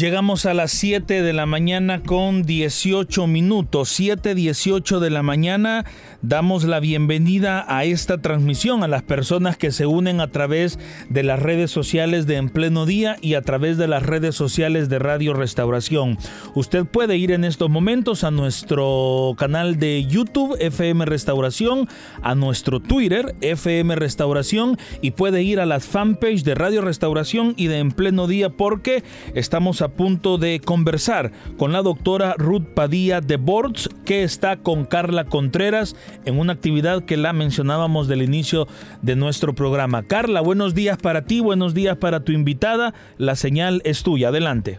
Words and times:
Llegamos 0.00 0.46
a 0.46 0.54
las 0.54 0.70
7 0.70 1.20
de 1.20 1.32
la 1.34 1.44
mañana 1.44 2.02
con 2.02 2.44
18 2.44 3.26
minutos. 3.26 3.90
7, 3.90 4.34
18 4.34 4.98
de 4.98 5.10
la 5.10 5.22
mañana. 5.22 5.84
Damos 6.22 6.64
la 6.64 6.80
bienvenida 6.80 7.66
a 7.68 7.84
esta 7.84 8.16
transmisión 8.16 8.82
a 8.82 8.88
las 8.88 9.02
personas 9.02 9.58
que 9.58 9.72
se 9.72 9.84
unen 9.84 10.22
a 10.22 10.28
través 10.28 10.78
de 11.10 11.22
las 11.22 11.38
redes 11.38 11.70
sociales 11.70 12.26
de 12.26 12.36
En 12.36 12.48
Pleno 12.48 12.86
Día 12.86 13.18
y 13.20 13.34
a 13.34 13.42
través 13.42 13.76
de 13.76 13.88
las 13.88 14.02
redes 14.02 14.34
sociales 14.34 14.88
de 14.88 15.00
Radio 15.00 15.34
Restauración. 15.34 16.16
Usted 16.54 16.86
puede 16.86 17.18
ir 17.18 17.30
en 17.30 17.44
estos 17.44 17.68
momentos 17.68 18.24
a 18.24 18.30
nuestro 18.30 19.34
canal 19.36 19.78
de 19.78 20.06
YouTube 20.06 20.56
FM 20.60 21.04
Restauración, 21.04 21.88
a 22.22 22.34
nuestro 22.34 22.80
Twitter 22.80 23.34
FM 23.42 23.96
Restauración 23.96 24.78
y 25.02 25.10
puede 25.10 25.42
ir 25.42 25.60
a 25.60 25.66
las 25.66 25.84
fanpage 25.84 26.42
de 26.42 26.54
Radio 26.54 26.80
Restauración 26.80 27.52
y 27.58 27.66
de 27.66 27.80
En 27.80 27.92
Pleno 27.92 28.26
Día 28.26 28.48
porque 28.48 29.04
estamos 29.34 29.82
a 29.82 29.89
punto 29.90 30.38
de 30.38 30.60
conversar 30.60 31.32
con 31.56 31.72
la 31.72 31.82
doctora 31.82 32.34
Ruth 32.38 32.74
Padilla 32.74 33.20
de 33.20 33.36
Bords, 33.36 33.88
que 34.04 34.22
está 34.22 34.56
con 34.56 34.84
Carla 34.84 35.24
Contreras 35.24 35.96
en 36.24 36.38
una 36.38 36.52
actividad 36.52 37.04
que 37.04 37.16
la 37.16 37.32
mencionábamos 37.32 38.08
del 38.08 38.22
inicio 38.22 38.66
de 39.02 39.16
nuestro 39.16 39.54
programa. 39.54 40.02
Carla, 40.02 40.40
buenos 40.40 40.74
días 40.74 40.98
para 40.98 41.24
ti, 41.24 41.40
buenos 41.40 41.74
días 41.74 41.96
para 41.96 42.20
tu 42.20 42.32
invitada. 42.32 42.94
La 43.18 43.36
señal 43.36 43.82
es 43.84 44.02
tuya. 44.02 44.28
Adelante. 44.28 44.78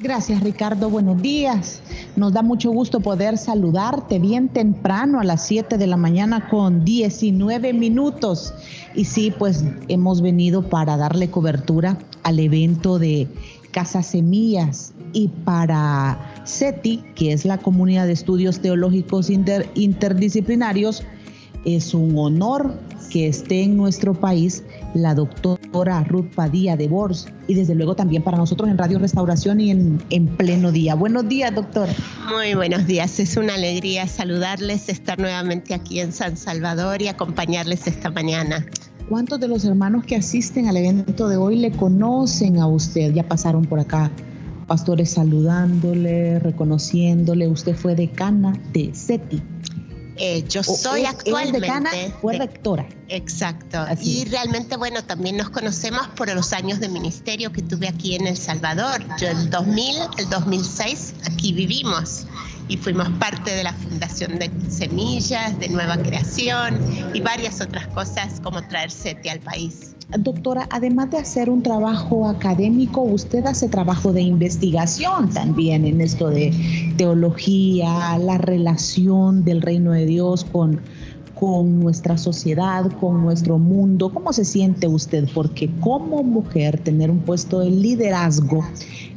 Gracias 0.00 0.42
Ricardo, 0.42 0.90
buenos 0.90 1.22
días. 1.22 1.80
Nos 2.16 2.32
da 2.32 2.42
mucho 2.42 2.70
gusto 2.72 3.00
poder 3.00 3.38
saludarte 3.38 4.18
bien 4.18 4.48
temprano 4.48 5.20
a 5.20 5.24
las 5.24 5.46
7 5.46 5.78
de 5.78 5.86
la 5.86 5.96
mañana 5.96 6.48
con 6.48 6.84
19 6.84 7.72
minutos. 7.72 8.52
Y 8.94 9.04
sí, 9.04 9.32
pues 9.38 9.64
hemos 9.88 10.20
venido 10.20 10.68
para 10.68 10.96
darle 10.96 11.30
cobertura 11.30 11.96
al 12.24 12.40
evento 12.40 12.98
de 12.98 13.28
Casa 13.74 14.04
Semillas 14.04 14.94
y 15.12 15.26
para 15.44 16.16
CETI, 16.46 17.02
que 17.16 17.32
es 17.32 17.44
la 17.44 17.58
Comunidad 17.58 18.06
de 18.06 18.12
Estudios 18.12 18.60
Teológicos 18.60 19.28
Interdisciplinarios, 19.28 21.02
es 21.64 21.92
un 21.92 22.16
honor 22.16 22.72
que 23.10 23.26
esté 23.26 23.64
en 23.64 23.76
nuestro 23.76 24.14
país 24.14 24.62
la 24.94 25.14
doctora 25.14 26.04
Ruth 26.04 26.32
Padilla 26.36 26.76
de 26.76 26.86
Bors 26.86 27.26
y 27.48 27.54
desde 27.54 27.74
luego 27.74 27.96
también 27.96 28.22
para 28.22 28.38
nosotros 28.38 28.68
en 28.68 28.78
Radio 28.78 29.00
Restauración 29.00 29.60
y 29.60 29.72
en, 29.72 30.00
en 30.10 30.28
pleno 30.28 30.70
día. 30.70 30.94
Buenos 30.94 31.28
días, 31.28 31.52
doctor. 31.52 31.88
Muy 32.32 32.54
buenos 32.54 32.86
días. 32.86 33.18
Es 33.18 33.36
una 33.36 33.54
alegría 33.54 34.06
saludarles, 34.06 34.88
estar 34.88 35.18
nuevamente 35.18 35.74
aquí 35.74 35.98
en 35.98 36.12
San 36.12 36.36
Salvador 36.36 37.02
y 37.02 37.08
acompañarles 37.08 37.88
esta 37.88 38.10
mañana. 38.10 38.64
¿Cuántos 39.08 39.38
de 39.38 39.48
los 39.48 39.64
hermanos 39.64 40.04
que 40.04 40.16
asisten 40.16 40.66
al 40.66 40.78
evento 40.78 41.28
de 41.28 41.36
hoy 41.36 41.56
le 41.56 41.70
conocen 41.70 42.58
a 42.58 42.66
usted? 42.66 43.12
Ya 43.12 43.28
pasaron 43.28 43.66
por 43.66 43.78
acá 43.78 44.10
pastores 44.66 45.10
saludándole, 45.10 46.38
reconociéndole. 46.38 47.46
Usted 47.46 47.76
fue 47.76 47.94
decana 47.94 48.58
de 48.72 48.94
SETI. 48.94 49.42
Eh, 50.16 50.44
yo 50.48 50.62
soy 50.62 51.04
actualmente. 51.04 51.60
decana, 51.60 51.90
fue 52.20 52.38
rectora. 52.38 52.88
Exacto. 53.08 53.84
y 54.00 54.24
realmente, 54.26 54.76
bueno, 54.76 55.02
también 55.04 55.36
nos 55.36 55.50
conocemos 55.50 56.06
por 56.16 56.32
los 56.34 56.52
años 56.52 56.80
de 56.80 56.88
ministerio 56.88 57.52
que 57.52 57.62
tuve 57.62 57.88
aquí 57.88 58.14
en 58.14 58.26
El 58.26 58.36
Salvador. 58.36 59.04
Yo 59.20 59.28
el 59.28 59.50
2000, 59.50 59.96
el 60.18 60.30
2006, 60.30 61.14
aquí 61.24 61.52
vivimos 61.52 62.26
y 62.68 62.76
fuimos 62.76 63.08
parte 63.20 63.54
de 63.54 63.62
la 63.62 63.72
fundación 63.72 64.38
de 64.38 64.50
Semillas, 64.68 65.58
de 65.58 65.68
Nueva 65.68 65.96
Creación 65.98 66.78
y 67.12 67.20
varias 67.20 67.60
otras 67.60 67.86
cosas 67.88 68.40
como 68.42 68.62
traer 68.62 68.90
SETI 68.90 69.28
al 69.28 69.40
país. 69.40 69.94
Doctora, 70.18 70.68
además 70.70 71.10
de 71.10 71.18
hacer 71.18 71.50
un 71.50 71.62
trabajo 71.62 72.28
académico, 72.28 73.00
usted 73.00 73.44
hace 73.46 73.68
trabajo 73.68 74.12
de 74.12 74.22
investigación 74.22 75.30
también 75.30 75.84
en 75.86 76.00
esto 76.00 76.28
de 76.30 76.52
teología, 76.96 78.16
la 78.18 78.38
relación 78.38 79.44
del 79.44 79.62
reino 79.62 79.92
de 79.92 80.06
Dios 80.06 80.44
con 80.44 80.80
con 81.38 81.80
nuestra 81.80 82.16
sociedad, 82.16 82.90
con 83.00 83.22
nuestro 83.22 83.58
mundo. 83.58 84.10
¿Cómo 84.12 84.32
se 84.32 84.44
siente 84.44 84.86
usted? 84.86 85.28
Porque 85.34 85.70
como 85.80 86.22
mujer 86.22 86.78
tener 86.78 87.10
un 87.10 87.20
puesto 87.20 87.60
de 87.60 87.70
liderazgo 87.70 88.64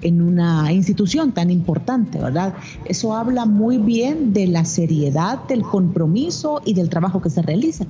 en 0.02 0.22
una 0.22 0.72
institución 0.72 1.32
tan 1.32 1.50
importante, 1.50 2.20
¿verdad? 2.20 2.54
Eso 2.86 3.16
habla 3.16 3.46
muy 3.46 3.78
bien 3.78 4.34
de 4.34 4.48
la 4.48 4.66
seriedad, 4.66 5.40
del 5.48 5.62
compromiso 5.62 6.62
y 6.66 6.74
del 6.74 6.90
trabajo 6.90 7.22
que 7.22 7.30
se 7.30 7.42
realiza. 7.42 7.86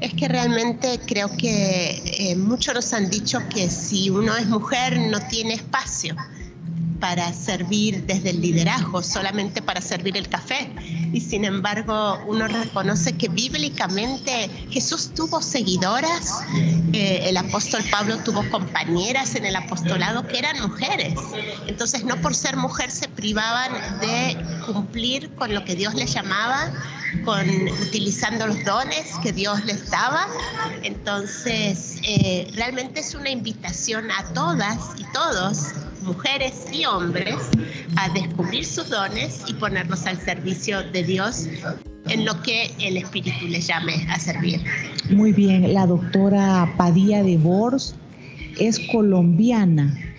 Es 0.00 0.14
que 0.14 0.26
realmente 0.26 0.98
creo 1.06 1.28
que 1.36 2.02
eh, 2.18 2.36
muchos 2.36 2.74
nos 2.74 2.92
han 2.92 3.08
dicho 3.08 3.38
que 3.48 3.70
si 3.70 4.10
uno 4.10 4.36
es 4.36 4.48
mujer 4.48 4.98
no 5.10 5.20
tiene 5.30 5.54
espacio 5.54 6.16
para 7.02 7.32
servir 7.32 8.06
desde 8.06 8.30
el 8.30 8.40
liderazgo, 8.40 9.02
solamente 9.02 9.60
para 9.60 9.80
servir 9.80 10.16
el 10.16 10.28
café. 10.28 10.70
Y 11.12 11.20
sin 11.20 11.44
embargo, 11.44 12.16
uno 12.28 12.46
reconoce 12.46 13.14
que 13.14 13.28
bíblicamente 13.28 14.48
Jesús 14.70 15.10
tuvo 15.12 15.42
seguidoras, 15.42 16.44
eh, 16.92 17.24
el 17.24 17.36
apóstol 17.38 17.82
Pablo 17.90 18.18
tuvo 18.18 18.48
compañeras 18.50 19.34
en 19.34 19.46
el 19.46 19.56
apostolado 19.56 20.24
que 20.28 20.38
eran 20.38 20.62
mujeres. 20.62 21.14
Entonces, 21.66 22.04
no 22.04 22.16
por 22.18 22.36
ser 22.36 22.56
mujer 22.56 22.88
se 22.92 23.08
privaban 23.08 23.72
de 24.00 24.36
cumplir 24.64 25.28
con 25.34 25.52
lo 25.52 25.64
que 25.64 25.74
Dios 25.74 25.94
les 25.94 26.14
llamaba, 26.14 26.70
con 27.24 27.48
utilizando 27.82 28.46
los 28.46 28.64
dones 28.64 29.12
que 29.22 29.32
Dios 29.32 29.64
les 29.64 29.90
daba. 29.90 30.26
Entonces, 30.82 32.00
eh, 32.06 32.50
realmente 32.54 33.00
es 33.00 33.14
una 33.14 33.30
invitación 33.30 34.10
a 34.10 34.24
todas 34.32 34.78
y 34.98 35.04
todos 35.12 35.72
mujeres 36.02 36.66
y 36.72 36.84
hombres 36.84 37.36
a 37.96 38.08
descubrir 38.10 38.64
sus 38.64 38.90
dones 38.90 39.42
y 39.46 39.54
ponerlos 39.54 40.06
al 40.06 40.20
servicio 40.20 40.82
de 40.90 41.04
Dios 41.04 41.46
en 42.08 42.24
lo 42.24 42.40
que 42.42 42.70
el 42.80 42.96
Espíritu 42.96 43.46
les 43.46 43.68
llame 43.68 44.06
a 44.10 44.18
servir. 44.18 44.60
Muy 45.10 45.32
bien, 45.32 45.72
la 45.72 45.86
doctora 45.86 46.74
Padilla 46.76 47.22
de 47.22 47.36
Bors 47.36 47.94
es 48.58 48.80
colombiana 48.90 50.11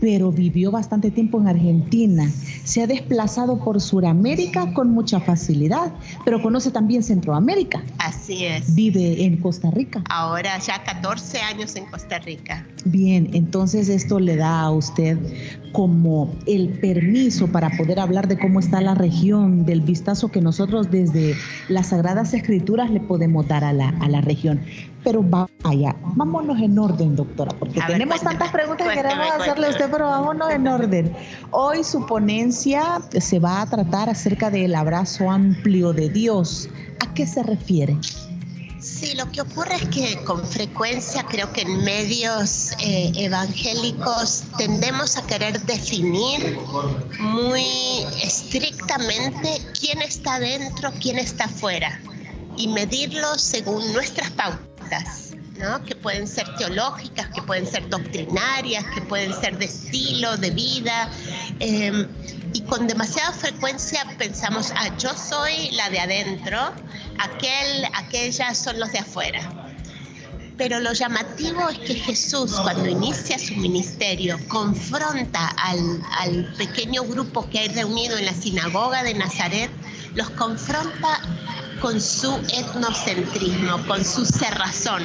pero 0.00 0.32
vivió 0.32 0.70
bastante 0.70 1.10
tiempo 1.10 1.38
en 1.40 1.48
Argentina. 1.48 2.28
Se 2.64 2.82
ha 2.82 2.86
desplazado 2.86 3.58
por 3.58 3.80
Sudamérica 3.80 4.72
con 4.72 4.90
mucha 4.90 5.20
facilidad, 5.20 5.92
pero 6.24 6.42
conoce 6.42 6.70
también 6.70 7.02
Centroamérica. 7.02 7.82
Así 7.98 8.44
es. 8.44 8.74
Vive 8.74 9.24
en 9.24 9.36
Costa 9.36 9.70
Rica. 9.70 10.02
Ahora 10.08 10.58
ya 10.58 10.82
14 10.82 11.40
años 11.40 11.76
en 11.76 11.86
Costa 11.86 12.18
Rica. 12.18 12.66
Bien, 12.84 13.28
entonces 13.34 13.88
esto 13.88 14.18
le 14.20 14.36
da 14.36 14.62
a 14.62 14.70
usted 14.70 15.18
como 15.72 16.34
el 16.46 16.70
permiso 16.70 17.46
para 17.46 17.70
poder 17.76 18.00
hablar 18.00 18.26
de 18.26 18.38
cómo 18.38 18.58
está 18.58 18.80
la 18.80 18.94
región, 18.94 19.64
del 19.66 19.82
vistazo 19.82 20.28
que 20.28 20.40
nosotros 20.40 20.90
desde 20.90 21.34
las 21.68 21.88
Sagradas 21.88 22.32
Escrituras 22.32 22.90
le 22.90 23.00
podemos 23.00 23.46
dar 23.46 23.64
a 23.64 23.72
la, 23.72 23.90
a 24.00 24.08
la 24.08 24.20
región. 24.20 24.60
Pero 25.04 25.22
vaya, 25.22 25.94
vámonos 26.14 26.60
en 26.60 26.78
orden, 26.78 27.16
doctora, 27.16 27.52
porque 27.58 27.80
tenemos 27.86 28.20
tantas 28.20 28.50
preguntas 28.50 28.88
que 28.88 28.94
queremos 28.94 29.30
hacerle 29.38 29.66
a 29.66 29.70
usted, 29.70 29.90
pero 29.90 30.06
vámonos 30.06 30.50
en 30.50 30.66
orden. 30.66 31.12
Hoy 31.50 31.84
su 31.84 32.04
ponencia 32.06 33.00
se 33.18 33.38
va 33.38 33.62
a 33.62 33.66
tratar 33.66 34.08
acerca 34.08 34.50
del 34.50 34.74
abrazo 34.74 35.30
amplio 35.30 35.92
de 35.92 36.08
Dios. 36.08 36.68
¿A 37.00 37.14
qué 37.14 37.26
se 37.26 37.42
refiere? 37.42 37.96
Sí, 38.80 39.14
lo 39.14 39.30
que 39.30 39.42
ocurre 39.42 39.76
es 39.76 39.88
que 39.88 40.24
con 40.24 40.46
frecuencia 40.46 41.22
creo 41.24 41.52
que 41.52 41.62
en 41.62 41.84
medios 41.84 42.72
eh, 42.78 43.12
evangélicos 43.14 44.44
tendemos 44.56 45.18
a 45.18 45.26
querer 45.26 45.60
definir 45.66 46.58
muy 47.18 48.06
estrictamente 48.22 49.60
quién 49.78 50.00
está 50.00 50.40
dentro, 50.40 50.90
quién 50.98 51.18
está 51.18 51.44
afuera 51.44 52.00
y 52.56 52.68
medirlo 52.68 53.38
según 53.38 53.92
nuestras 53.92 54.30
pautas. 54.30 55.30
¿no? 55.60 55.84
que 55.84 55.94
pueden 55.94 56.26
ser 56.26 56.46
teológicas, 56.56 57.28
que 57.34 57.42
pueden 57.42 57.66
ser 57.66 57.86
doctrinarias, 57.90 58.82
que 58.94 59.02
pueden 59.02 59.38
ser 59.40 59.58
de 59.58 59.66
estilo, 59.66 60.38
de 60.38 60.50
vida. 60.50 61.10
Em, 61.58 62.08
y 62.52 62.62
con 62.62 62.86
demasiada 62.86 63.32
frecuencia 63.32 64.04
pensamos, 64.18 64.72
ah, 64.76 64.88
yo 64.98 65.10
soy 65.16 65.70
la 65.72 65.90
de 65.90 66.00
adentro, 66.00 66.58
aquel, 67.18 67.84
aquellas 67.94 68.58
son 68.58 68.78
los 68.80 68.90
de 68.92 68.98
afuera. 68.98 69.40
Pero 70.56 70.78
lo 70.80 70.92
llamativo 70.92 71.70
es 71.70 71.78
que 71.78 71.94
Jesús, 71.94 72.52
cuando 72.60 72.86
inicia 72.86 73.38
su 73.38 73.54
ministerio, 73.54 74.38
confronta 74.48 75.48
al, 75.56 76.02
al 76.18 76.52
pequeño 76.58 77.02
grupo 77.04 77.48
que 77.48 77.60
hay 77.60 77.68
reunido 77.68 78.18
en 78.18 78.26
la 78.26 78.34
sinagoga 78.34 79.02
de 79.02 79.14
Nazaret, 79.14 79.70
los 80.14 80.28
confronta 80.30 81.20
con 81.80 81.98
su 81.98 82.36
etnocentrismo, 82.52 83.78
con 83.86 84.04
su 84.04 84.26
cerrazón, 84.26 85.02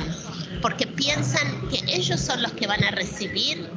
porque 0.61 0.87
piensan 0.87 1.69
que 1.69 1.81
ellos 1.87 2.19
son 2.19 2.41
los 2.41 2.51
que 2.53 2.67
van 2.67 2.83
a 2.83 2.91
recibir 2.91 3.69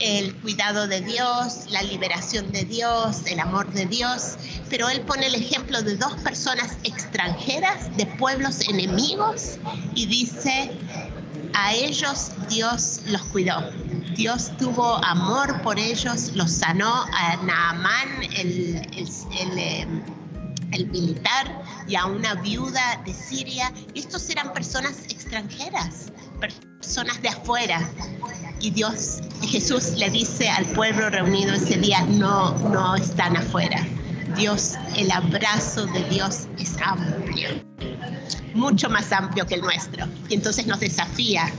el 0.00 0.34
cuidado 0.36 0.88
de 0.88 1.00
Dios, 1.02 1.66
la 1.70 1.82
liberación 1.82 2.50
de 2.52 2.64
Dios, 2.64 3.22
el 3.26 3.38
amor 3.38 3.70
de 3.72 3.86
Dios, 3.86 4.36
pero 4.68 4.88
él 4.88 5.02
pone 5.02 5.26
el 5.26 5.34
ejemplo 5.34 5.82
de 5.82 5.96
dos 5.96 6.14
personas 6.22 6.76
extranjeras, 6.84 7.94
de 7.96 8.06
pueblos 8.06 8.66
enemigos, 8.68 9.58
y 9.94 10.06
dice, 10.06 10.72
a 11.54 11.74
ellos 11.74 12.32
Dios 12.48 13.00
los 13.06 13.22
cuidó. 13.24 13.70
Dios 14.16 14.56
tuvo 14.58 14.96
amor 15.04 15.60
por 15.62 15.78
ellos, 15.78 16.32
los 16.34 16.50
sanó 16.50 17.04
a 17.12 17.36
Naamán, 17.44 18.22
el, 18.36 18.76
el, 18.96 19.58
em, 19.58 20.02
el 20.72 20.86
militar, 20.88 21.62
y 21.86 21.96
a 21.96 22.06
una 22.06 22.34
viuda 22.34 23.02
de 23.04 23.12
Siria. 23.14 23.72
Estos 23.94 24.28
eran 24.30 24.52
personas 24.52 25.04
extranjeras, 25.08 26.06
personas 26.40 27.20
de 27.22 27.28
afuera. 27.28 27.88
Y 28.60 28.70
Dios, 28.70 29.20
Jesús 29.42 29.94
le 29.96 30.10
dice 30.10 30.48
al 30.48 30.66
pueblo 30.66 31.08
reunido 31.08 31.54
ese 31.54 31.78
día, 31.78 32.02
no, 32.02 32.52
no 32.68 32.94
están 32.94 33.36
afuera. 33.36 33.86
Dios, 34.36 34.74
el 34.96 35.10
abrazo 35.10 35.86
de 35.86 36.04
Dios 36.10 36.46
es 36.58 36.76
amplio, 36.82 37.48
mucho 38.54 38.90
más 38.90 39.12
amplio 39.12 39.46
que 39.46 39.54
el 39.54 39.62
nuestro. 39.62 40.06
Y 40.28 40.34
entonces 40.34 40.66
nos 40.66 40.80
desafía 40.80 41.50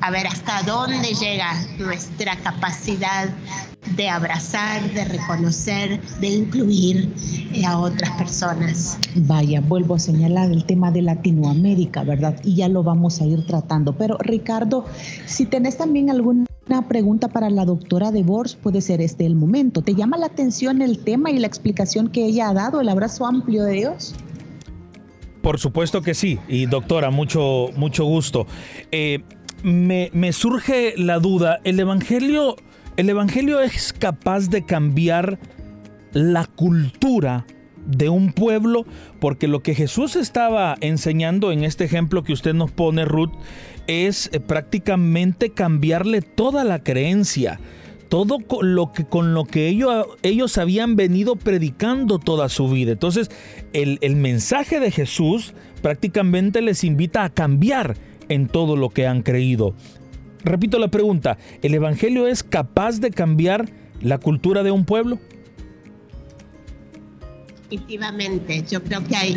a 0.00 0.10
ver 0.10 0.26
hasta 0.26 0.62
dónde 0.62 1.14
llega 1.14 1.52
nuestra 1.78 2.36
capacidad 2.36 3.28
de 3.94 4.08
abrazar, 4.08 4.82
de 4.92 5.04
reconocer, 5.04 6.00
de 6.20 6.28
incluir 6.28 7.12
eh, 7.52 7.64
a 7.64 7.78
otras 7.78 8.10
personas. 8.12 8.98
Vaya, 9.14 9.60
vuelvo 9.60 9.94
a 9.94 9.98
señalar 9.98 10.50
el 10.50 10.64
tema 10.64 10.90
de 10.90 11.02
Latinoamérica, 11.02 12.02
¿verdad? 12.02 12.38
Y 12.42 12.56
ya 12.56 12.68
lo 12.68 12.82
vamos 12.82 13.20
a 13.20 13.26
ir 13.26 13.46
tratando. 13.46 13.92
Pero 13.92 14.18
Ricardo, 14.18 14.84
si 15.26 15.46
tenés 15.46 15.76
también 15.76 16.10
alguna 16.10 16.46
pregunta 16.88 17.28
para 17.28 17.48
la 17.48 17.64
doctora 17.64 18.10
de 18.10 18.22
Bors, 18.22 18.56
puede 18.56 18.80
ser 18.80 19.00
este 19.00 19.24
el 19.24 19.36
momento. 19.36 19.82
¿Te 19.82 19.94
llama 19.94 20.18
la 20.18 20.26
atención 20.26 20.82
el 20.82 20.98
tema 20.98 21.30
y 21.30 21.38
la 21.38 21.46
explicación 21.46 22.08
que 22.08 22.24
ella 22.24 22.48
ha 22.48 22.54
dado, 22.54 22.80
el 22.80 22.88
abrazo 22.88 23.24
amplio 23.24 23.62
de 23.62 23.72
Dios? 23.72 24.14
Por 25.42 25.60
supuesto 25.60 26.02
que 26.02 26.14
sí, 26.14 26.40
y 26.48 26.66
doctora, 26.66 27.10
mucho, 27.10 27.68
mucho 27.76 28.04
gusto. 28.04 28.48
Eh, 28.90 29.22
me, 29.66 30.32
surge 30.32 30.94
la 30.96 31.18
duda, 31.18 31.60
¿el 31.64 31.80
Evangelio 31.80 32.56
el 32.96 33.10
Evangelio 33.10 33.60
es 33.60 33.92
capaz 33.92 34.48
de 34.48 34.64
cambiar 34.64 35.38
la 36.12 36.46
cultura 36.46 37.44
de 37.84 38.08
un 38.08 38.32
pueblo, 38.32 38.86
porque 39.20 39.48
lo 39.48 39.62
que 39.62 39.74
Jesús 39.74 40.16
estaba 40.16 40.76
enseñando 40.80 41.52
en 41.52 41.62
este 41.62 41.84
ejemplo 41.84 42.24
que 42.24 42.32
usted 42.32 42.54
nos 42.54 42.70
pone, 42.70 43.04
Ruth, 43.04 43.32
es 43.86 44.30
eh, 44.32 44.40
prácticamente 44.40 45.50
cambiarle 45.50 46.22
toda 46.22 46.64
la 46.64 46.82
creencia, 46.82 47.60
todo 48.08 48.38
lo 48.62 48.92
que, 48.92 49.04
con 49.04 49.34
lo 49.34 49.44
que 49.44 49.68
ellos, 49.68 50.06
ellos 50.22 50.56
habían 50.56 50.96
venido 50.96 51.36
predicando 51.36 52.18
toda 52.18 52.48
su 52.48 52.68
vida. 52.70 52.92
Entonces, 52.92 53.30
el, 53.74 53.98
el 54.00 54.16
mensaje 54.16 54.80
de 54.80 54.90
Jesús 54.90 55.54
prácticamente 55.82 56.62
les 56.62 56.82
invita 56.82 57.24
a 57.24 57.30
cambiar 57.30 57.96
en 58.28 58.48
todo 58.48 58.76
lo 58.76 58.90
que 58.90 59.06
han 59.06 59.22
creído 59.22 59.74
repito 60.46 60.78
la 60.78 60.88
pregunta, 60.88 61.36
¿el 61.62 61.74
Evangelio 61.74 62.26
es 62.26 62.42
capaz 62.42 63.00
de 63.00 63.10
cambiar 63.10 63.68
la 64.00 64.18
cultura 64.18 64.62
de 64.62 64.70
un 64.70 64.84
pueblo? 64.84 65.18
Definitivamente, 67.68 68.64
yo 68.70 68.82
creo 68.82 69.04
que 69.04 69.16
hay 69.16 69.36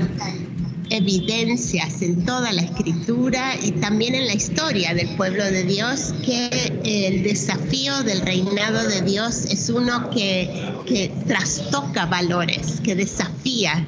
evidencias 0.92 2.02
en 2.02 2.26
toda 2.26 2.52
la 2.54 2.62
escritura 2.62 3.56
y 3.64 3.72
también 3.72 4.16
en 4.16 4.28
la 4.28 4.34
historia 4.34 4.94
del 4.94 5.10
pueblo 5.18 5.44
de 5.44 5.64
Dios 5.64 6.14
que 6.26 6.50
el 6.84 7.24
desafío 7.24 8.04
del 8.04 8.22
reinado 8.22 8.88
de 8.88 9.02
Dios 9.02 9.46
es 9.46 9.70
uno 9.70 10.10
que, 10.12 10.50
que 10.86 11.12
trastoca 11.28 12.06
valores, 12.06 12.82
que 12.82 12.96
desafía, 12.96 13.86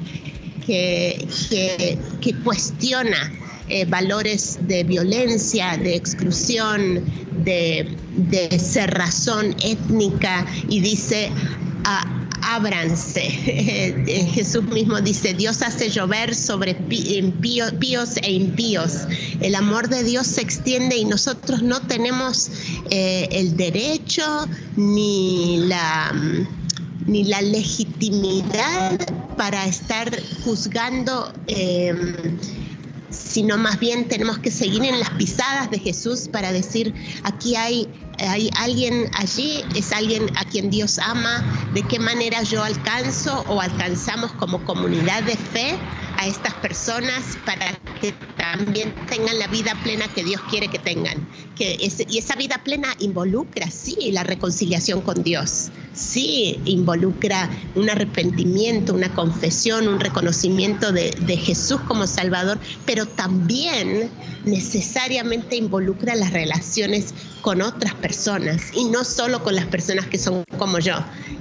que, 0.66 1.26
que, 1.48 1.98
que 2.20 2.34
cuestiona 2.42 3.32
eh, 3.72 3.86
valores 3.86 4.58
de 4.68 4.84
violencia, 4.84 5.78
de 5.78 5.96
exclusión, 5.96 7.02
de, 7.42 7.88
de 8.16 8.58
cerrazón 8.58 9.56
étnica 9.62 10.44
y 10.68 10.80
dice, 10.80 11.30
ábranse. 12.42 13.22
Jesús 14.34 14.64
mismo 14.64 15.00
dice, 15.00 15.32
Dios 15.32 15.62
hace 15.62 15.88
llover 15.88 16.34
sobre 16.34 16.74
píos 16.74 18.16
e 18.22 18.32
impíos. 18.32 19.06
El 19.40 19.54
amor 19.54 19.88
de 19.88 20.04
Dios 20.04 20.26
se 20.26 20.42
extiende 20.42 20.96
y 20.96 21.06
nosotros 21.06 21.62
no 21.62 21.80
tenemos 21.80 22.50
eh, 22.90 23.26
el 23.30 23.56
derecho 23.56 24.46
ni 24.76 25.64
la 25.66 26.12
ni 27.06 27.24
la 27.24 27.42
legitimidad 27.42 28.96
para 29.36 29.66
estar 29.66 30.08
juzgando 30.44 31.32
eh, 31.48 31.92
sino 33.12 33.56
más 33.58 33.78
bien 33.78 34.08
tenemos 34.08 34.38
que 34.38 34.50
seguir 34.50 34.84
en 34.84 34.98
las 34.98 35.10
pisadas 35.10 35.70
de 35.70 35.78
Jesús 35.78 36.28
para 36.28 36.52
decir, 36.52 36.94
aquí 37.22 37.56
hay, 37.56 37.88
hay 38.18 38.50
alguien 38.56 39.10
allí, 39.14 39.64
es 39.74 39.92
alguien 39.92 40.30
a 40.36 40.44
quien 40.44 40.70
Dios 40.70 40.98
ama, 40.98 41.44
de 41.74 41.82
qué 41.82 41.98
manera 41.98 42.42
yo 42.42 42.62
alcanzo 42.62 43.44
o 43.48 43.60
alcanzamos 43.60 44.32
como 44.32 44.64
comunidad 44.64 45.22
de 45.22 45.36
fe 45.36 45.76
a 46.18 46.26
estas 46.26 46.54
personas 46.54 47.38
para 47.44 47.72
que 48.00 48.12
también 48.36 48.94
tengan 49.08 49.38
la 49.38 49.46
vida 49.46 49.74
plena 49.82 50.06
que 50.08 50.22
Dios 50.22 50.40
quiere 50.50 50.68
que 50.68 50.78
tengan. 50.78 51.26
Que 51.56 51.76
y 52.08 52.18
esa 52.18 52.34
vida 52.36 52.60
plena 52.62 52.94
involucra, 52.98 53.70
sí, 53.70 54.10
la 54.12 54.22
reconciliación 54.22 55.00
con 55.00 55.22
Dios, 55.22 55.70
sí, 55.94 56.60
involucra 56.64 57.48
un 57.74 57.90
arrepentimiento, 57.90 58.94
una 58.94 59.12
confesión, 59.14 59.88
un 59.88 60.00
reconocimiento 60.00 60.92
de, 60.92 61.10
de 61.10 61.36
Jesús 61.36 61.80
como 61.88 62.06
Salvador, 62.06 62.58
pero 62.86 63.06
también 63.06 64.10
necesariamente 64.44 65.56
involucra 65.56 66.14
las 66.14 66.32
relaciones 66.32 67.14
con 67.42 67.60
otras 67.60 67.94
personas 67.94 68.70
y 68.72 68.84
no 68.86 69.04
solo 69.04 69.42
con 69.42 69.54
las 69.54 69.66
personas 69.66 70.06
que 70.06 70.16
son 70.16 70.44
como 70.58 70.78
yo. 70.78 70.94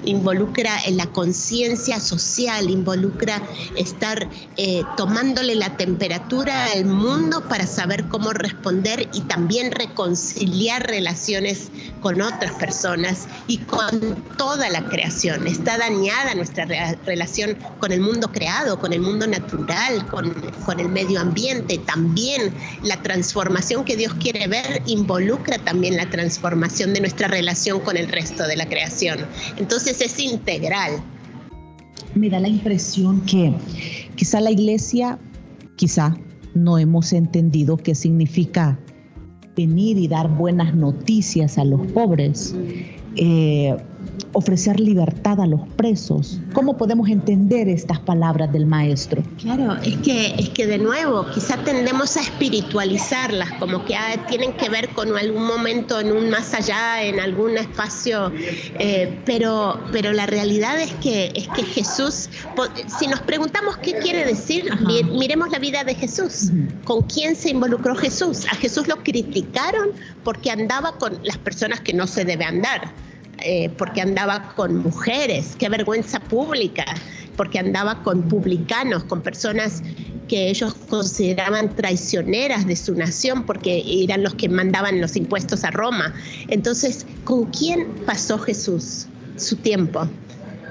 Involucra 0.06 0.72
la 0.92 1.08
conciencia 1.08 2.00
social, 2.00 2.70
involucra 2.70 3.42
estar 3.76 4.28
eh, 4.58 4.84
tomándole 4.98 5.56
la 5.56 5.78
temperatura 5.78 6.66
al 6.74 6.86
mundo 6.86 7.44
para 7.48 7.68
saber 7.68 8.06
cómo 8.08 8.34
responder 8.34 9.10
y 9.14 9.22
también 9.22 9.72
reconciliar 9.72 10.88
relaciones 10.88 11.70
con 12.02 12.22
otras 12.22 12.54
personas 12.54 13.28
y 13.48 13.58
con 13.60 14.16
toda 14.38 14.70
la 14.70 14.84
creación. 14.86 15.48
Está 15.48 15.78
dañada 15.78 16.36
nuestra 16.36 16.66
relación 17.06 17.58
con 17.80 17.92
el 17.92 18.02
mundo 18.02 18.32
creado, 18.32 18.80
con 18.80 18.94
el 18.94 19.02
mundo 19.02 19.28
natural, 19.28 20.06
con, 20.08 20.34
con 20.66 20.80
el 20.80 20.90
medio 20.90 21.20
ambiente. 21.20 21.78
También 21.80 22.54
la 22.84 23.02
transformación 23.02 23.86
que 23.86 23.96
Dios 23.96 24.14
quiere 24.16 24.48
ver 24.48 24.82
involucra 24.86 25.58
también 25.60 25.96
la 25.96 26.10
transformación 26.10 26.94
de 26.94 27.02
nuestra 27.02 27.28
relación 27.28 27.80
con 27.80 27.98
el 27.98 28.08
resto 28.08 28.48
de 28.48 28.56
la 28.56 28.68
creación. 28.68 29.26
Entonces 29.58 29.91
es 30.00 30.20
integral. 30.20 31.02
Me 32.16 32.30
da 32.30 32.40
la 32.40 32.48
impresión 32.48 33.22
que 33.22 33.54
quizá 34.16 34.40
la 34.40 34.52
iglesia, 34.52 35.20
quizá 35.76 36.16
no 36.54 36.78
hemos 36.78 37.14
entendido 37.14 37.78
qué 37.78 37.96
significa 37.96 38.80
venir 39.56 39.98
y 39.98 40.08
dar 40.08 40.30
buenas 40.30 40.76
noticias 40.76 41.58
a 41.58 41.66
los 41.66 41.86
pobres. 41.92 42.56
Eh, 43.16 43.76
ofrecer 44.34 44.80
libertad 44.80 45.40
a 45.42 45.48
los 45.48 45.62
presos. 45.76 46.40
¿Cómo 46.54 46.78
podemos 46.78 47.10
entender 47.10 47.68
estas 47.68 48.00
palabras 48.00 48.52
del 48.52 48.66
maestro? 48.66 49.24
Claro, 49.38 49.76
es 49.84 49.98
que, 49.98 50.36
es 50.38 50.50
que 50.50 50.68
de 50.68 50.78
nuevo, 50.78 51.26
quizá 51.34 51.58
tendemos 51.64 52.16
a 52.18 52.22
espiritualizarlas, 52.22 53.52
como 53.54 53.84
que 53.86 53.96
ah, 53.96 54.26
tienen 54.28 54.54
que 54.54 54.70
ver 54.70 54.90
con 54.90 55.16
algún 55.18 55.46
momento 55.46 56.00
en 56.00 56.12
un 56.12 56.30
más 56.30 56.54
allá, 56.54 57.04
en 57.04 57.20
algún 57.20 57.58
espacio, 57.58 58.32
eh, 58.80 59.20
pero, 59.26 59.80
pero 59.92 60.14
la 60.14 60.26
realidad 60.26 60.80
es 60.80 60.94
que, 60.96 61.32
es 61.36 61.48
que 61.50 61.64
Jesús, 61.64 62.30
si 63.00 63.08
nos 63.08 63.22
preguntamos 63.22 63.78
qué 63.78 63.94
quiere 63.94 64.26
decir, 64.26 64.66
miremos 65.12 65.50
la 65.52 65.60
vida 65.60 65.84
de 65.84 65.96
Jesús. 65.96 66.52
¿Con 66.86 67.02
quién 67.04 67.36
se 67.36 67.50
involucró 67.50 67.96
Jesús? 67.96 68.46
A 68.52 68.56
Jesús 68.56 68.88
lo 68.88 68.98
criticaron 69.04 69.90
porque 70.24 70.52
andaba 70.52 70.94
con 70.98 71.18
las 71.24 71.38
personas 71.38 71.82
que 71.82 71.94
no 71.94 72.08
se 72.08 72.26
debe 72.26 72.46
andar 72.46 72.94
eh, 73.44 73.70
porque 73.78 74.02
andaba 74.02 74.54
con 74.56 74.78
mujeres, 74.78 75.56
qué 75.58 75.70
vergüenza 75.70 76.20
pública, 76.20 76.86
porque 77.36 77.60
andaba 77.60 78.04
con 78.04 78.24
publicanos, 78.24 79.04
con 79.06 79.22
personas 79.22 79.82
que 80.28 80.50
ellos 80.50 80.74
consideraban 80.90 81.76
traicioneras 81.76 82.66
de 82.66 82.76
su 82.76 82.96
nación 82.96 83.46
porque 83.46 83.84
eran 83.86 84.24
los 84.24 84.36
que 84.36 84.48
mandaban 84.48 85.02
los 85.02 85.16
impuestos 85.16 85.64
a 85.64 85.72
Roma. 85.72 86.14
Entonces, 86.48 87.06
¿con 87.24 87.46
quién 87.46 87.88
pasó 88.06 88.40
Jesús 88.40 89.08
su 89.36 89.58
tiempo? 89.58 90.08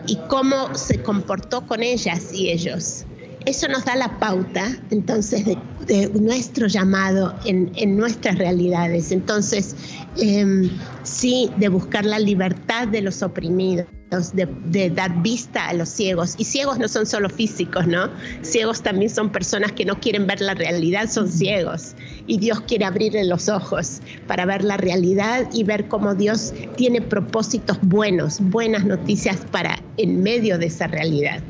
¿Y 0.07 0.17
cómo 0.29 0.75
se 0.75 1.03
comportó 1.03 1.67
con 1.67 1.83
ellas 1.83 2.33
y 2.33 2.51
ellos? 2.51 3.05
Eso 3.47 3.69
nos 3.69 3.85
da 3.85 3.97
la 3.97 4.19
pauta 4.19 4.69
entonces 4.91 5.45
de, 5.87 6.11
nuestro 6.21 6.67
llamado 6.67 7.35
en, 7.45 7.97
nuestras 7.97 8.37
realidades. 8.37 9.13
Entonces, 9.13 9.75
em, 10.17 10.71
sí, 11.03 11.51
de 11.59 11.69
buscar 11.69 12.05
la 12.05 12.19
libertad 12.19 12.89
de 12.89 13.01
los 13.01 13.23
oprimidos 13.23 13.87
de, 14.11 14.91
dar 14.91 15.23
vista 15.23 15.69
a 15.69 15.75
los 15.75 15.89
ciegos. 15.89 16.35
Y 16.37 16.45
ciegos 16.45 16.79
no 16.79 16.89
son 16.89 17.07
solo 17.07 17.29
físicos, 17.29 17.87
¿no? 17.87 18.09
Ciegos 18.43 18.83
también 18.83 19.11
son 19.11 19.31
personas 19.31 19.73
que 19.73 19.85
no 19.85 20.01
quieren 20.01 20.27
ver 20.27 20.41
la 20.41 20.55
realidad, 20.55 21.09
son 21.09 21.29
ciegos. 21.29 21.95
Y 22.27 22.39
Dios 22.39 22.61
quiere 22.63 22.85
abrirle 22.85 23.25
los 23.25 23.49
ojos 23.49 24.01
para 24.27 24.45
ver 24.47 24.65
la 24.65 24.77
realidad 24.77 25.49
y 25.53 25.63
ver 25.63 25.87
cómo 25.89 26.15
Dios 26.15 26.53
tiene 26.77 27.01
propósitos 27.01 27.79
buenos, 27.83 28.39
buenas 28.41 28.85
noticias 28.85 29.39
para 29.53 29.81
en 29.97 30.23
medio 30.23 30.59
de 30.59 30.67
esa 30.67 30.89
realidad. 30.89 31.41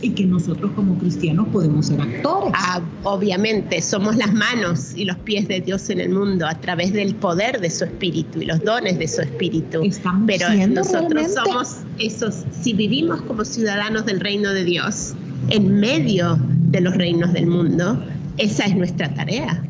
Y 0.00 0.10
que 0.10 0.24
nosotros 0.26 0.70
como 0.76 0.96
cristianos 0.98 1.48
podemos 1.48 1.86
ser 1.86 2.00
actores. 2.00 2.52
Ah, 2.54 2.80
obviamente, 3.02 3.82
somos 3.82 4.16
las 4.16 4.32
manos 4.32 4.92
y 4.94 5.04
los 5.06 5.16
pies 5.18 5.48
de 5.48 5.60
Dios 5.60 5.90
en 5.90 6.00
el 6.00 6.10
mundo 6.10 6.46
a 6.46 6.54
través 6.54 6.92
del 6.92 7.14
poder 7.16 7.60
de 7.60 7.70
su 7.70 7.84
espíritu 7.84 8.40
y 8.40 8.44
los 8.44 8.62
dones 8.62 8.98
de 8.98 9.08
su 9.08 9.22
espíritu. 9.22 9.82
Pero 10.26 10.48
nosotros 10.68 11.34
somos 11.34 11.79
esos, 11.98 12.44
si 12.50 12.72
vivimos 12.72 13.22
como 13.22 13.44
ciudadanos 13.44 14.06
del 14.06 14.20
reino 14.20 14.50
de 14.50 14.64
Dios, 14.64 15.14
en 15.48 15.80
medio 15.80 16.38
de 16.70 16.80
los 16.80 16.94
reinos 16.96 17.32
del 17.32 17.46
mundo, 17.46 18.02
esa 18.38 18.64
es 18.64 18.76
nuestra 18.76 19.12
tarea. 19.14 19.62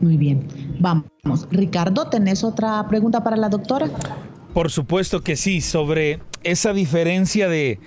Muy 0.00 0.16
bien, 0.16 0.46
vamos. 0.80 1.04
Ricardo, 1.50 2.08
¿tenés 2.08 2.44
otra 2.44 2.86
pregunta 2.88 3.22
para 3.22 3.36
la 3.36 3.48
doctora? 3.48 3.88
Por 4.52 4.70
supuesto 4.70 5.22
que 5.22 5.36
sí, 5.36 5.60
sobre 5.60 6.20
esa 6.42 6.72
diferencia 6.72 7.48
de, 7.48 7.80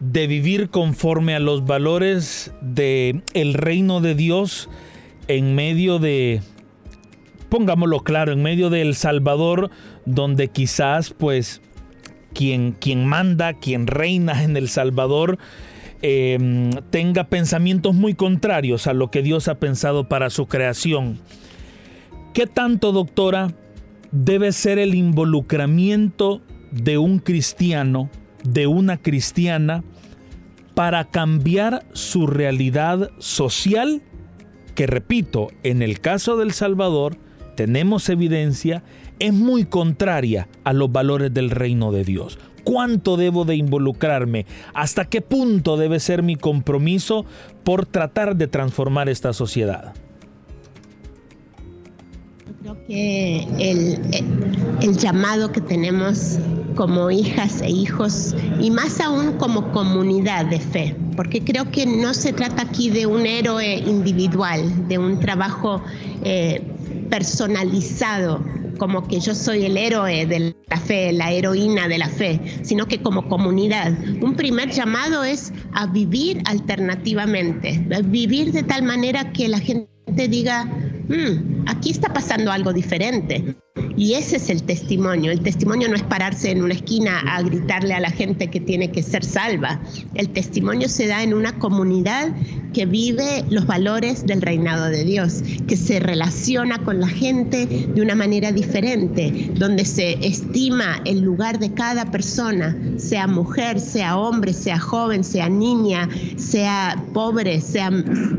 de 0.00 0.26
vivir 0.26 0.70
conforme 0.70 1.34
a 1.34 1.40
los 1.40 1.64
valores 1.64 2.52
del 2.60 3.22
el 3.34 3.54
reino 3.54 4.00
de 4.00 4.14
Dios 4.14 4.68
en 5.26 5.54
medio 5.54 5.98
de, 5.98 6.40
pongámoslo 7.48 8.00
claro, 8.00 8.32
en 8.32 8.42
medio 8.42 8.70
de 8.70 8.82
El 8.82 8.94
Salvador, 8.94 9.70
donde 10.06 10.48
quizás 10.48 11.10
pues 11.10 11.60
quien, 12.34 13.04
manda, 13.04 13.54
quien 13.54 13.86
reina 13.86 14.42
en 14.42 14.56
El 14.56 14.68
Salvador, 14.68 15.38
em, 16.02 16.70
tenga 16.90 17.24
pensamientos 17.24 17.94
muy 17.94 18.14
contrarios 18.14 18.86
a 18.86 18.92
lo 18.92 19.10
que 19.10 19.22
Dios 19.22 19.48
ha 19.48 19.56
pensado 19.56 20.08
para 20.08 20.30
su 20.30 20.46
creación. 20.46 21.18
¿Qué 22.32 22.46
tanto, 22.46 22.92
doctora, 22.92 23.52
debe 24.12 24.52
ser 24.52 24.78
el 24.78 24.94
involucramiento 24.94 26.40
de 26.70 26.98
un 26.98 27.18
cristiano, 27.18 28.10
de 28.44 28.66
una 28.66 28.96
cristiana, 28.98 29.82
para 30.74 31.04
cambiar 31.04 31.84
su 31.92 32.26
realidad 32.28 33.10
social? 33.18 34.02
Que 34.76 34.86
repito, 34.86 35.48
en 35.64 35.82
el 35.82 36.00
caso 36.00 36.36
del 36.36 36.52
Salvador, 36.52 37.16
tenemos 37.56 38.08
evidencia 38.08 38.84
es 39.18 39.32
muy 39.32 39.64
contraria 39.64 40.48
a 40.64 40.72
los 40.72 40.90
valores 40.90 41.32
del 41.32 41.50
reino 41.50 41.92
de 41.92 42.04
Dios. 42.04 42.38
¿Cuánto 42.64 43.16
debo 43.16 43.44
de 43.44 43.56
involucrarme? 43.56 44.44
¿Hasta 44.74 45.06
qué 45.06 45.22
punto 45.22 45.76
debe 45.76 46.00
ser 46.00 46.22
mi 46.22 46.36
compromiso 46.36 47.24
por 47.64 47.86
tratar 47.86 48.36
de 48.36 48.46
transformar 48.46 49.08
esta 49.08 49.32
sociedad? 49.32 49.94
Yo 52.62 52.74
creo 52.74 52.86
que 52.86 53.46
el, 54.80 54.96
llamado 54.98 55.50
que 55.52 55.60
tenemos 55.60 56.38
como 56.74 57.10
hijas 57.10 57.62
e 57.62 57.70
hijos 57.70 58.34
y 58.60 58.70
más 58.70 59.00
aún 59.00 59.32
como 59.38 59.72
comunidad 59.72 60.46
de 60.46 60.60
fe, 60.60 60.96
porque 61.16 61.42
creo 61.42 61.70
que 61.70 61.86
no 61.86 62.12
se 62.14 62.32
trata 62.32 62.62
aquí 62.62 62.90
de 62.90 63.06
un 63.06 63.26
héroe 63.26 63.76
individual, 63.76 64.88
de 64.88 64.98
un 64.98 65.20
trabajo 65.20 65.82
eh, 66.24 66.62
personalizado 67.08 68.44
como 68.78 69.06
que 69.06 69.20
yo 69.20 69.34
soy 69.34 69.66
el 69.66 69.76
héroe 69.76 70.24
de 70.24 70.54
la 70.70 70.76
fe, 70.78 71.12
la 71.12 71.32
heroína 71.32 71.88
de 71.88 71.98
la 71.98 72.08
fe, 72.08 72.40
sino 72.62 72.86
que 72.86 73.02
como 73.02 73.28
comunidad. 73.28 73.92
Un 74.22 74.34
primer 74.34 74.70
llamado 74.70 75.24
es 75.24 75.52
a 75.72 75.86
vivir 75.86 76.40
alternativamente, 76.46 77.84
vivir 78.04 78.52
de 78.52 78.62
tal 78.62 78.84
manera 78.84 79.32
que 79.32 79.48
la 79.48 79.58
gente 79.58 80.28
diga, 80.28 80.64
mm, 80.64 81.57
aquí 81.68 81.90
está 81.90 82.12
pasando 82.12 82.50
algo 82.50 82.72
diferente. 82.72 83.54
Y 83.96 84.14
ese 84.14 84.36
es 84.36 84.50
el 84.50 84.62
testimonio. 84.62 85.30
El 85.30 85.40
testimonio 85.40 85.88
no 85.88 85.96
es 85.96 86.02
pararse 86.02 86.50
en 86.50 86.62
una 86.62 86.74
esquina 86.74 87.20
a 87.20 87.42
gritarle 87.42 87.94
a 87.94 88.00
la 88.00 88.10
gente 88.10 88.48
que 88.48 88.60
tiene 88.60 88.90
que 88.90 89.02
ser 89.02 89.24
salva. 89.24 89.80
El 90.14 90.30
testimonio 90.30 90.88
se 90.88 91.06
da 91.06 91.22
en 91.22 91.34
una 91.34 91.58
comunidad 91.58 92.28
que 92.72 92.86
vive 92.86 93.44
los 93.50 93.66
valores 93.66 94.26
del 94.26 94.42
reinado 94.42 94.86
de 94.86 95.04
Dios, 95.04 95.42
que 95.66 95.76
se 95.76 96.00
relaciona 96.00 96.78
con 96.84 97.00
la 97.00 97.08
gente 97.08 97.66
de 97.66 98.02
una 98.02 98.14
manera 98.14 98.52
diferente, 98.52 99.50
donde 99.54 99.84
se 99.84 100.12
estima 100.26 101.00
el 101.04 101.20
lugar 101.20 101.58
de 101.58 101.72
cada 101.72 102.10
persona, 102.10 102.76
sea 102.98 103.26
mujer, 103.26 103.80
sea 103.80 104.16
hombre, 104.16 104.52
sea 104.52 104.78
joven, 104.78 105.24
sea 105.24 105.48
niña, 105.48 106.08
sea 106.36 107.02
pobre, 107.14 107.60
sea 107.60 107.90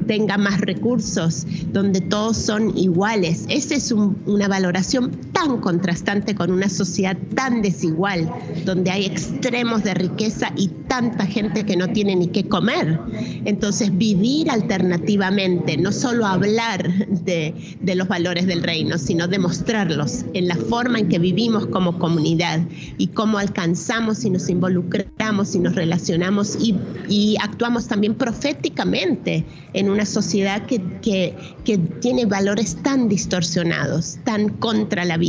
tenga 0.07 0.37
más 0.37 0.61
recursos, 0.61 1.45
donde 1.71 2.01
todos 2.01 2.37
son 2.37 2.77
iguales. 2.77 3.18
Esa 3.27 3.75
es 3.75 3.91
una 3.91 4.47
valoración 4.47 5.11
tan 5.39 5.61
contrastante 5.61 6.35
con 6.35 6.51
una 6.51 6.67
sociedad 6.67 7.17
tan 7.33 7.61
desigual, 7.61 8.29
donde 8.65 8.91
hay 8.91 9.05
extremos 9.05 9.83
de 9.83 9.93
riqueza 9.93 10.51
y 10.57 10.67
tanta 10.89 11.25
gente 11.25 11.65
que 11.65 11.77
no 11.77 11.87
tiene 11.87 12.15
ni 12.15 12.27
qué 12.27 12.43
comer. 12.43 12.99
Entonces, 13.45 13.97
vivir 13.97 14.51
alternativamente, 14.51 15.77
no 15.77 15.93
solo 15.93 16.25
hablar 16.25 17.07
de, 17.07 17.77
de 17.79 17.95
los 17.95 18.09
valores 18.09 18.47
del 18.47 18.63
reino, 18.63 18.97
sino 18.97 19.27
demostrarlos 19.27 20.25
en 20.33 20.49
la 20.49 20.55
forma 20.55 20.99
en 20.99 21.07
que 21.07 21.19
vivimos 21.19 21.67
como 21.67 21.99
comunidad 21.99 22.59
y 22.97 23.07
cómo 23.07 23.37
alcanzamos 23.37 24.25
y 24.25 24.29
nos 24.31 24.49
involucramos 24.49 25.55
y 25.55 25.59
nos 25.59 25.75
relacionamos 25.75 26.57
y, 26.59 26.75
y 27.07 27.37
actuamos 27.41 27.87
también 27.87 28.15
proféticamente 28.15 29.45
en 29.73 29.89
una 29.89 30.05
sociedad 30.05 30.65
que, 30.65 30.81
que, 31.01 31.33
que 31.63 31.77
tiene 31.77 32.25
valores 32.25 32.75
tan 32.83 33.07
distorsionados, 33.07 34.17
tan 34.25 34.49
contra 34.49 35.05
la 35.05 35.15
vida. 35.15 35.28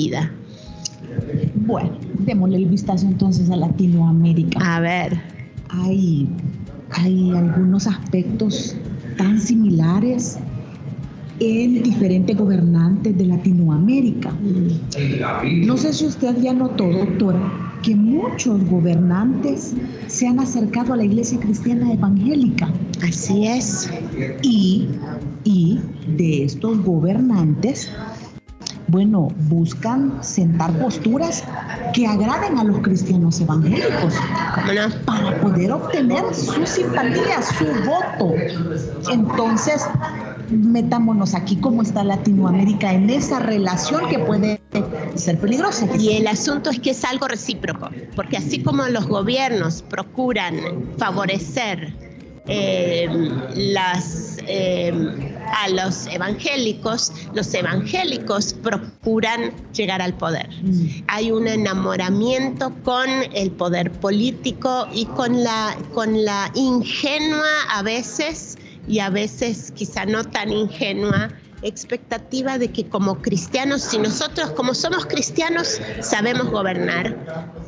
Bueno, 1.67 1.91
démosle 2.21 2.59
el 2.59 2.67
vistazo 2.67 3.07
entonces 3.07 3.51
a 3.51 3.57
Latinoamérica. 3.57 4.77
A 4.77 4.81
ver. 4.81 5.21
Hay, 5.69 6.29
hay 6.91 7.31
algunos 7.33 7.87
aspectos 7.87 8.77
tan 9.17 9.41
similares 9.41 10.39
en 11.41 11.83
diferentes 11.83 12.37
gobernantes 12.37 13.17
de 13.17 13.27
Latinoamérica. 13.27 14.33
No 15.65 15.77
sé 15.77 15.93
si 15.93 16.07
usted 16.07 16.37
ya 16.41 16.53
notó, 16.53 16.91
doctora, 16.91 17.41
que 17.83 17.97
muchos 17.97 18.63
gobernantes 18.69 19.75
se 20.07 20.27
han 20.27 20.39
acercado 20.39 20.93
a 20.93 20.97
la 20.97 21.05
iglesia 21.05 21.39
cristiana 21.41 21.93
evangélica. 21.93 22.71
Así 23.03 23.47
es. 23.47 23.91
Y, 24.43 24.89
y 25.45 25.79
de 26.17 26.45
estos 26.45 26.85
gobernantes 26.85 27.91
bueno, 28.91 29.29
buscan 29.49 30.23
sentar 30.23 30.73
posturas 30.79 31.45
que 31.95 32.07
agraden 32.07 32.59
a 32.59 32.65
los 32.65 32.81
cristianos 32.81 33.41
evangélicos 33.41 34.15
para 35.05 35.41
poder 35.41 35.73
obtener 35.73 36.35
su 36.35 36.67
simpatía, 36.67 37.41
su 37.43 37.67
voto. 37.89 38.35
Entonces, 39.11 39.87
metámonos 40.51 41.35
aquí 41.35 41.57
cómo 41.57 41.83
está 41.83 42.03
Latinoamérica 42.03 42.93
en 42.93 43.09
esa 43.11 43.39
relación 43.39 44.09
que 44.09 44.19
puede 44.19 44.61
ser 45.15 45.39
peligrosa. 45.39 45.87
Y 45.99 46.17
el 46.17 46.27
asunto 46.27 46.71
es 46.71 46.81
que 46.81 46.91
es 46.91 47.05
algo 47.05 47.29
recíproco, 47.29 47.89
porque 48.17 48.39
así 48.39 48.63
como 48.63 48.85
los 48.89 49.07
gobiernos 49.07 49.83
procuran 49.83 50.57
favorecer 50.99 52.10
eh, 52.53 53.09
las, 53.55 54.39
eh, 54.47 54.93
a 55.47 55.69
los 55.69 56.07
evangélicos, 56.09 57.13
los 57.33 57.55
evangélicos 57.55 58.55
procuran 58.55 59.53
llegar 59.73 60.03
al 60.03 60.15
poder. 60.15 60.49
Mm. 60.63 61.05
Hay 61.07 61.31
un 61.31 61.47
enamoramiento 61.47 62.75
con 62.83 63.09
el 63.33 63.53
poder 63.53 63.93
político 63.93 64.89
y 64.93 65.07
con 65.07 65.45
la, 65.45 65.77
con 65.95 66.25
la 66.25 66.51
ingenua 66.55 67.49
a 67.71 67.83
veces 67.83 68.59
y 68.89 68.99
a 68.99 69.11
veces 69.11 69.73
quizá 69.77 70.05
no 70.05 70.25
tan 70.25 70.51
ingenua 70.51 71.31
expectativa 71.63 72.59
de 72.59 72.73
que 72.73 72.89
como 72.89 73.21
cristianos, 73.21 73.83
si 73.83 73.99
nosotros 73.99 74.51
como 74.53 74.75
somos 74.75 75.07
cristianos 75.07 75.81
sabemos 76.01 76.51
gobernar, 76.51 77.15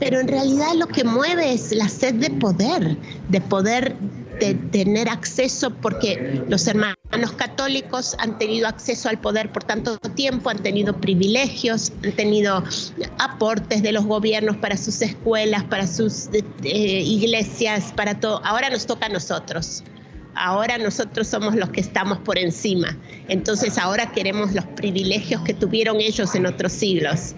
pero 0.00 0.18
en 0.18 0.28
realidad 0.28 0.74
lo 0.76 0.86
que 0.88 1.04
mueve 1.04 1.52
es 1.52 1.72
la 1.72 1.88
sed 1.88 2.14
de 2.14 2.30
poder, 2.30 2.96
de 3.28 3.40
poder 3.40 3.96
tener 4.44 5.08
acceso 5.08 5.74
porque 5.74 6.42
los 6.48 6.66
hermanos 6.66 6.96
católicos 7.36 8.16
han 8.18 8.38
tenido 8.38 8.68
acceso 8.68 9.08
al 9.08 9.18
poder 9.20 9.52
por 9.52 9.64
tanto 9.64 9.98
tiempo, 9.98 10.50
han 10.50 10.58
tenido 10.58 10.96
privilegios, 11.00 11.92
han 12.04 12.12
tenido 12.12 12.62
aportes 13.18 13.82
de 13.82 13.92
los 13.92 14.04
gobiernos 14.04 14.56
para 14.56 14.76
sus 14.76 15.00
escuelas, 15.02 15.64
para 15.64 15.86
sus 15.86 16.28
eh, 16.32 17.00
iglesias, 17.00 17.92
para 17.94 18.18
todo. 18.18 18.40
Ahora 18.44 18.70
nos 18.70 18.86
toca 18.86 19.06
a 19.06 19.08
nosotros. 19.08 19.82
Ahora 20.34 20.78
nosotros 20.78 21.28
somos 21.28 21.54
los 21.54 21.68
que 21.70 21.80
estamos 21.80 22.18
por 22.18 22.38
encima. 22.38 22.96
Entonces 23.28 23.78
ahora 23.78 24.12
queremos 24.12 24.52
los 24.52 24.64
privilegios 24.64 25.42
que 25.42 25.54
tuvieron 25.54 26.00
ellos 26.00 26.34
en 26.34 26.46
otros 26.46 26.72
siglos. 26.72 27.34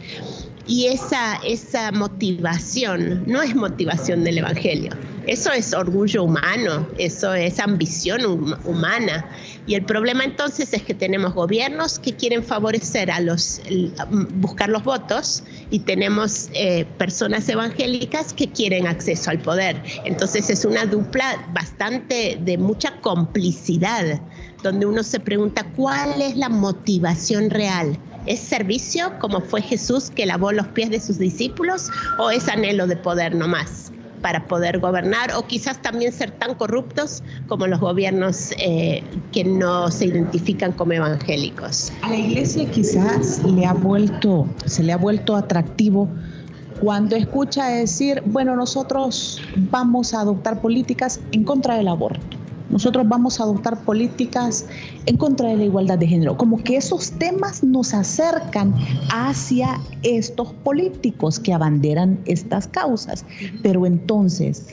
Y 0.67 0.87
esa, 0.87 1.37
esa 1.45 1.93
motivación 1.93 3.25
no 3.27 3.43
es 3.43 3.55
motivación 3.55 4.25
del 4.25 4.39
Evangelio. 4.39 4.93
Eso 5.27 5.53
es 5.53 5.73
orgullo 5.73 6.25
humano, 6.25 6.87
eso 6.99 7.33
es 7.33 7.59
ambición 7.59 8.57
humana. 8.65 9.29
Y 9.67 9.75
el 9.75 9.85
problema 9.85 10.25
entonces 10.25 10.75
es 10.75 10.83
que 10.83 10.93
tenemos 10.93 11.33
gobiernos 11.33 11.99
que 11.99 12.15
quieren 12.15 12.45
favorecer 12.45 13.11
a 13.11 13.21
los, 13.21 13.63
buscar 14.35 14.69
los 14.69 14.85
votos 14.85 15.43
y 15.71 15.81
tenemos 15.81 16.51
eh, 16.53 16.85
personas 16.99 17.49
evangélicas 17.49 18.35
que 18.35 18.51
quieren 18.51 18.87
acceso 18.87 19.31
al 19.31 19.39
poder. 19.39 19.83
Entonces 20.05 20.51
es 20.51 20.65
una 20.65 20.85
dupla 20.85 21.49
bastante 21.55 22.39
de 22.41 22.59
mucha 22.59 23.01
complicidad, 23.01 24.21
donde 24.63 24.85
uno 24.85 25.03
se 25.03 25.21
pregunta 25.21 25.65
cuál 25.75 26.21
es 26.21 26.37
la 26.37 26.49
motivación 26.49 27.51
real 27.51 27.99
¿Es 28.27 28.41
servicio 28.41 29.13
como 29.21 29.43
fue 29.43 29.61
Jesús 29.61 30.11
que 30.11 30.25
lavó 30.25 30.51
los 30.51 30.67
pies 30.69 30.89
de 30.89 30.99
sus 30.99 31.19
discípulos 31.19 31.91
o 32.19 32.31
es 32.31 32.49
anhelo 32.49 32.87
de 32.87 32.97
poder 32.97 33.35
nomás 33.35 33.93
para 34.25 34.47
poder 34.47 34.79
gobernar 34.79 35.33
o 35.37 35.47
quizás 35.47 35.83
también 35.83 36.11
ser 36.11 36.31
tan 36.31 36.55
corruptos 36.55 37.23
como 37.47 37.67
los 37.67 37.79
gobiernos 37.79 38.53
eh, 38.57 39.05
que 39.33 39.45
no 39.45 39.91
se 39.91 40.07
identifican 40.07 40.73
como 40.73 40.95
evangélicos? 40.95 41.93
A 42.01 42.09
la 42.09 42.17
iglesia 42.17 42.65
quizás 42.71 43.45
le 43.45 43.67
ha 43.67 43.75
vuelto, 43.75 44.49
se 44.65 44.83
le 44.83 44.95
ha 44.95 44.97
vuelto 44.97 45.37
atractivo 45.37 46.09
cuando 46.81 47.17
escucha 47.17 47.67
decir, 47.67 48.23
bueno, 48.25 48.57
nosotros 48.57 49.43
vamos 49.71 50.15
a 50.15 50.21
adoptar 50.21 50.63
políticas 50.63 51.21
en 51.33 51.45
contra 51.45 51.77
del 51.77 51.89
aborto 51.89 52.44
nosotros 52.71 53.07
vamos 53.09 53.41
a 53.41 53.45
adoptar 53.45 53.79
políticas 53.85 54.67
en 55.07 55.17
contra 55.17 55.49
de 55.49 55.57
la 55.57 55.65
igualdad 55.65 55.99
de 55.99 56.07
género. 56.07 56.37
Como 56.37 56.63
que 56.63 56.77
esos 56.77 57.13
temas 57.13 57.63
nos 57.63 57.95
acercan 57.95 58.75
hacia 59.13 59.81
estos 60.03 60.53
políticos 60.53 61.39
que 61.39 61.53
abanderan 61.53 62.19
estas 62.25 62.67
causas. 62.67 63.25
Pero 63.63 63.87
entonces, 63.87 64.67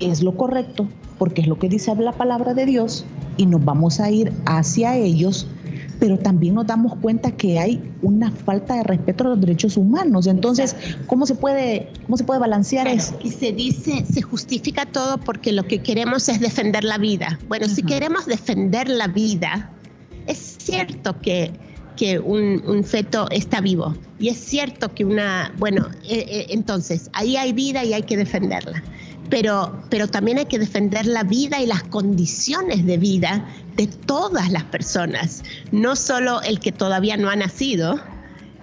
¿es 0.00 0.22
lo 0.22 0.36
correcto? 0.36 0.88
Porque 1.18 1.42
es 1.42 1.48
lo 1.48 1.58
que 1.58 1.68
dice 1.68 1.94
la 1.96 2.12
palabra 2.12 2.54
de 2.54 2.66
Dios 2.66 3.04
y 3.36 3.46
nos 3.46 3.64
vamos 3.64 4.00
a 4.00 4.10
ir 4.10 4.32
hacia 4.46 4.96
ellos 4.96 5.46
pero 5.98 6.18
también 6.18 6.54
nos 6.54 6.66
damos 6.66 6.96
cuenta 6.96 7.32
que 7.32 7.58
hay 7.58 7.82
una 8.02 8.30
falta 8.30 8.74
de 8.74 8.82
respeto 8.84 9.24
a 9.24 9.28
los 9.28 9.40
derechos 9.40 9.76
humanos. 9.76 10.26
Entonces, 10.26 10.76
¿cómo 11.06 11.26
se 11.26 11.34
puede, 11.34 11.90
cómo 12.04 12.16
se 12.16 12.24
puede 12.24 12.40
balancear 12.40 12.86
eso? 12.88 13.18
Y 13.22 13.30
se 13.30 13.52
dice, 13.52 14.04
se 14.10 14.22
justifica 14.22 14.86
todo 14.86 15.18
porque 15.18 15.52
lo 15.52 15.66
que 15.66 15.80
queremos 15.80 16.28
es 16.28 16.40
defender 16.40 16.84
la 16.84 16.98
vida. 16.98 17.38
Bueno, 17.48 17.68
si 17.68 17.82
queremos 17.82 18.26
defender 18.26 18.88
la 18.88 19.08
vida, 19.08 19.70
es 20.26 20.56
cierto 20.58 21.18
que 21.20 21.52
que 21.96 22.20
un, 22.20 22.62
un, 22.64 22.84
feto 22.84 23.28
está 23.32 23.60
vivo. 23.60 23.92
Y 24.20 24.28
es 24.28 24.38
cierto 24.38 24.94
que 24.94 25.04
una, 25.04 25.52
bueno, 25.58 25.88
eh, 26.04 26.24
eh, 26.28 26.46
entonces, 26.50 27.10
ahí 27.12 27.36
hay 27.36 27.52
vida 27.52 27.84
y 27.84 27.92
hay 27.92 28.04
que 28.04 28.16
defenderla 28.16 28.84
pero, 29.28 29.82
pero 29.90 30.08
también 30.08 30.38
hay 30.38 30.46
que 30.46 30.58
defender 30.58 31.06
la 31.06 31.22
vida 31.22 31.60
y 31.60 31.66
las 31.66 31.82
condiciones 31.84 32.84
de 32.86 32.98
vida 32.98 33.46
de 33.78 33.86
todas 33.86 34.50
las 34.50 34.64
personas, 34.64 35.44
no 35.70 35.94
solo 35.94 36.42
el 36.42 36.58
que 36.58 36.72
todavía 36.72 37.16
no 37.16 37.30
ha 37.30 37.36
nacido, 37.36 38.00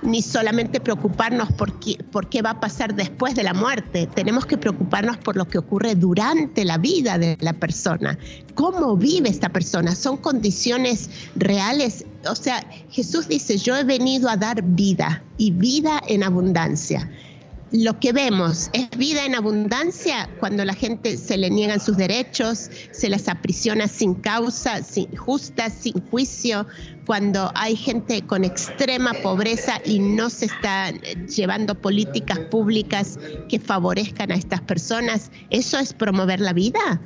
ni 0.01 0.21
solamente 0.21 0.82
preocuparnos 0.82 1.51
por 1.54 1.80
qué, 1.80 1.97
por 2.12 2.30
qué 2.30 2.41
va 2.41 2.51
a 2.51 2.60
pasar 2.60 2.93
después 2.93 3.34
de 3.34 3.43
la 3.43 3.54
muerte, 3.54 4.08
tenemos 4.13 4.45
que 4.45 4.58
preocuparnos 4.58 5.17
por 5.17 5.38
lo 5.38 5.47
que 5.47 5.58
ocurre 5.58 5.95
durante 5.95 6.65
la 6.65 6.78
vida 6.78 7.17
de 7.17 7.38
la 7.39 7.54
persona, 7.54 8.19
cómo 8.56 8.97
vive 8.97 9.30
esta 9.30 9.49
persona, 9.49 9.95
son 9.95 10.17
condiciones 10.17 11.10
reales. 11.36 12.06
O 12.30 12.36
sea, 12.36 12.63
Jesús 12.89 13.30
dice, 13.30 13.58
yo 13.58 13.75
he 13.78 13.86
venido 13.86 14.30
a 14.30 14.36
dar 14.36 14.62
vida 14.62 15.23
y 15.38 15.51
vida 15.51 16.01
en 16.08 16.23
abundancia 16.23 17.10
lo 17.83 17.99
que 17.99 18.13
vemos 18.13 18.69
es 18.73 18.89
vida 18.97 19.25
en 19.25 19.35
abundancia 19.35 20.29
cuando 20.39 20.63
la 20.63 20.73
gente 20.73 21.17
se 21.17 21.38
le 21.38 21.49
niegan 21.49 21.79
sus 21.79 21.97
derechos, 21.97 22.69
se 22.91 23.09
las 23.09 23.27
aprisiona 23.27 23.88
sin 23.88 24.15
causa, 24.15 24.81
sin 24.83 25.13
justa, 25.15 25.69
sin 25.69 25.93
juicio, 26.09 26.65
cuando 27.05 27.51
hay 27.55 27.75
gente 27.75 28.21
con 28.21 28.43
extrema 28.43 29.13
pobreza 29.13 29.81
y 29.83 29.99
no 29.99 30.29
se 30.29 30.45
están 30.45 30.99
llevando 31.27 31.75
políticas 31.75 32.39
públicas 32.51 33.19
que 33.49 33.59
favorezcan 33.59 34.31
a 34.31 34.35
estas 34.35 34.61
personas. 34.61 35.31
¿Eso 35.49 35.77
es 35.77 35.93
promover 35.93 36.39
la 36.39 36.53
vida? 36.53 37.01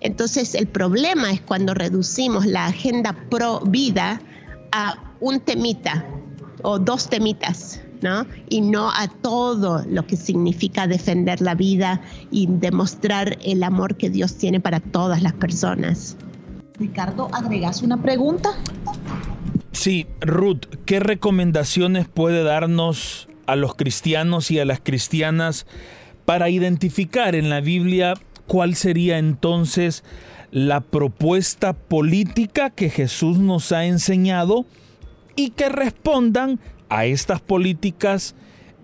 Entonces 0.00 0.54
el 0.54 0.66
problema 0.66 1.32
es 1.32 1.40
cuando 1.40 1.74
reducimos 1.74 2.46
la 2.46 2.66
agenda 2.66 3.12
pro 3.30 3.60
vida 3.60 4.20
a 4.72 5.14
un 5.20 5.40
temita 5.40 6.06
o 6.62 6.78
dos 6.78 7.08
temitas 7.08 7.80
y 8.48 8.60
no 8.60 8.90
a 8.90 9.08
todo 9.08 9.84
lo 9.88 10.06
que 10.06 10.16
significa 10.16 10.86
defender 10.86 11.40
la 11.40 11.54
vida 11.54 12.00
y 12.30 12.46
demostrar 12.48 13.38
el 13.44 13.62
amor 13.62 13.96
que 13.96 14.10
Dios 14.10 14.36
tiene 14.36 14.60
para 14.60 14.80
todas 14.80 15.22
las 15.22 15.32
personas. 15.32 16.16
Ricardo, 16.78 17.28
¿agregas 17.32 17.82
una 17.82 18.00
pregunta? 18.02 18.50
Sí, 19.72 20.06
Ruth, 20.20 20.66
¿qué 20.84 21.00
recomendaciones 21.00 22.08
puede 22.08 22.42
darnos 22.42 23.28
a 23.46 23.56
los 23.56 23.74
cristianos 23.74 24.50
y 24.50 24.58
a 24.58 24.64
las 24.64 24.80
cristianas 24.80 25.66
para 26.24 26.50
identificar 26.50 27.34
en 27.34 27.48
la 27.48 27.60
Biblia 27.60 28.14
cuál 28.46 28.74
sería 28.74 29.18
entonces 29.18 30.04
la 30.50 30.80
propuesta 30.80 31.72
política 31.72 32.70
que 32.70 32.90
Jesús 32.90 33.38
nos 33.38 33.72
ha 33.72 33.84
enseñado 33.84 34.66
y 35.34 35.50
que 35.50 35.68
respondan 35.68 36.58
a 36.88 37.06
estas 37.06 37.40
políticas 37.40 38.34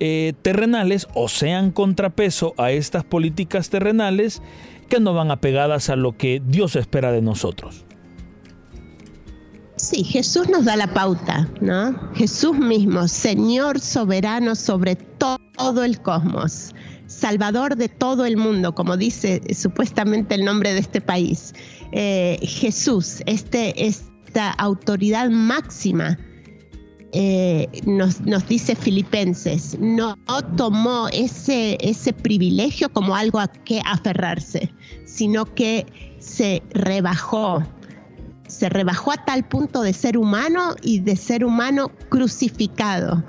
eh, 0.01 0.33
terrenales 0.43 1.07
o 1.15 1.29
sean 1.29 1.71
contrapeso 1.71 2.55
a 2.57 2.73
estas 2.73 3.05
políticas 3.05 3.71
terrenales 3.71 4.43
que 4.89 5.01
no 5.01 5.15
van 5.15 5.31
apegadas 5.31 5.91
a 5.91 5.97
lo 5.97 6.17
que 6.17 6.43
Dios 6.45 6.77
espera 6.77 7.13
de 7.13 7.23
nosotros. 7.23 7.85
Sí, 9.77 10.05
Jesús 10.05 10.49
nos 10.49 10.65
da 10.65 10.77
la 10.77 10.93
pauta, 10.93 11.49
¿no? 11.61 12.13
Jesús 12.15 12.57
mismo, 12.57 13.09
Señor 13.09 13.81
soberano 13.81 14.55
sobre 14.55 14.97
todo 14.97 15.85
el 15.85 16.01
cosmos, 16.01 16.75
Salvador 17.07 17.77
de 17.77 17.89
todo 17.89 18.25
el 18.25 18.37
mundo, 18.37 18.75
como 18.75 18.97
dice 18.97 19.41
supuestamente 19.55 20.35
el 20.35 20.45
nombre 20.45 20.73
de 20.73 20.81
este 20.81 21.01
país. 21.01 21.55
Eh, 21.93 22.39
Jesús, 22.43 23.23
este, 23.27 23.87
esta 23.87 24.51
autoridad 24.51 25.31
máxima 25.31 26.19
eh, 27.15 27.69
nos, 27.85 28.25
dice 28.49 28.75
Filipenses, 28.75 29.79
no 29.79 30.17
tomó 30.57 31.09
ese, 31.13 31.77
ese 31.81 32.13
privilegio 32.13 32.91
como 32.91 33.15
algo 33.15 33.39
a 33.39 33.49
que 33.49 33.83
aferrarse, 33.85 34.73
sino 35.05 35.45
que 35.45 35.85
se 36.21 36.63
rebajó, 36.71 37.63
se 38.49 38.71
rebajó 38.71 39.13
a 39.13 39.25
tal 39.25 39.45
punto 39.45 39.83
de 39.83 39.93
ser 39.93 40.17
humano 40.17 40.75
y 40.81 41.01
de 41.01 41.17
ser 41.17 41.45
humano 41.45 41.91
crucificado, 42.09 43.23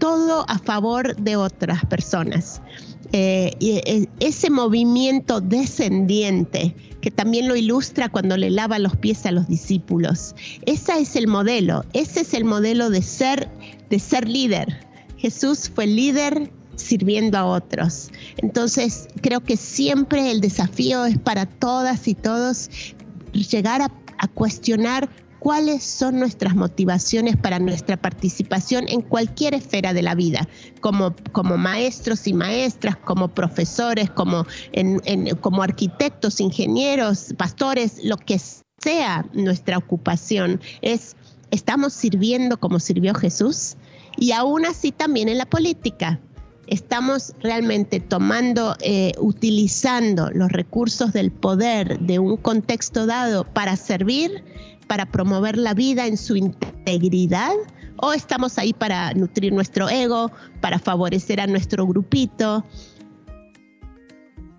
todo 0.00 0.44
a 0.48 0.58
favor 0.58 1.14
de 1.14 1.36
otras 1.36 1.84
personas. 1.86 2.60
Eh, 3.12 3.56
eh, 3.60 4.06
ese 4.20 4.50
movimiento 4.50 5.40
descendiente 5.40 6.76
que 7.00 7.10
también 7.10 7.48
lo 7.48 7.56
ilustra 7.56 8.08
cuando 8.08 8.36
le 8.36 8.50
lava 8.50 8.78
los 8.78 8.94
pies 8.96 9.26
a 9.26 9.32
los 9.32 9.48
discípulos. 9.48 10.34
Ese 10.66 11.00
es 11.00 11.16
el 11.16 11.26
modelo, 11.26 11.84
ese 11.92 12.20
es 12.20 12.34
el 12.34 12.44
modelo 12.44 12.90
de 12.90 13.02
ser, 13.02 13.48
de 13.88 13.98
ser 13.98 14.28
líder. 14.28 14.86
Jesús 15.16 15.70
fue 15.74 15.86
líder 15.86 16.52
sirviendo 16.76 17.36
a 17.38 17.46
otros. 17.46 18.10
Entonces, 18.36 19.08
creo 19.22 19.40
que 19.40 19.56
siempre 19.56 20.30
el 20.30 20.40
desafío 20.40 21.04
es 21.04 21.18
para 21.18 21.46
todas 21.46 22.06
y 22.06 22.14
todos 22.14 22.70
llegar 23.32 23.82
a 23.82 24.28
cuestionar 24.28 25.08
cuáles 25.40 25.82
son 25.82 26.20
nuestras 26.20 26.54
motivaciones 26.54 27.36
para 27.36 27.58
nuestra 27.58 27.96
participación 27.96 28.84
en 28.88 29.00
cualquier 29.00 29.54
esfera 29.54 29.92
de 29.92 30.02
la 30.02 30.14
vida, 30.14 30.46
como, 30.80 31.16
como 31.32 31.56
maestros 31.56 32.26
y 32.28 32.34
maestras, 32.34 32.96
como 32.96 33.28
profesores, 33.28 34.10
como, 34.10 34.46
como 35.40 35.62
arquitectos, 35.62 36.40
ingenieros, 36.40 37.34
pastores, 37.36 38.04
lo 38.04 38.18
que 38.18 38.38
sea 38.80 39.26
nuestra 39.32 39.78
ocupación, 39.78 40.60
es, 40.82 41.16
¿estamos 41.50 41.94
sirviendo 41.94 42.60
como 42.60 42.78
sirvió 42.78 43.14
Jesús? 43.14 43.76
Y 44.18 44.32
aún 44.32 44.66
así 44.66 44.92
también 44.92 45.28
en 45.28 45.38
la 45.38 45.46
política. 45.46 46.20
estamos 46.66 47.34
realmente 47.40 47.98
tomando, 47.98 48.76
eh, 48.80 49.12
utilizando 49.18 50.30
los 50.30 50.52
recursos 50.52 51.12
del 51.12 51.32
poder 51.32 51.98
de 51.98 52.20
un 52.20 52.36
contexto 52.36 53.06
dado 53.06 53.42
para 53.42 53.74
servir, 53.74 54.44
para 54.90 55.06
promover 55.06 55.56
la 55.56 55.72
vida 55.72 56.08
en 56.08 56.16
su 56.16 56.34
integridad, 56.34 57.52
o 57.98 58.12
estamos 58.12 58.58
ahí 58.58 58.72
para 58.72 59.14
nutrir 59.14 59.52
nuestro 59.52 59.88
ego, 59.88 60.32
para 60.60 60.80
favorecer 60.80 61.40
a 61.40 61.46
nuestro 61.46 61.86
grupito. 61.86 62.64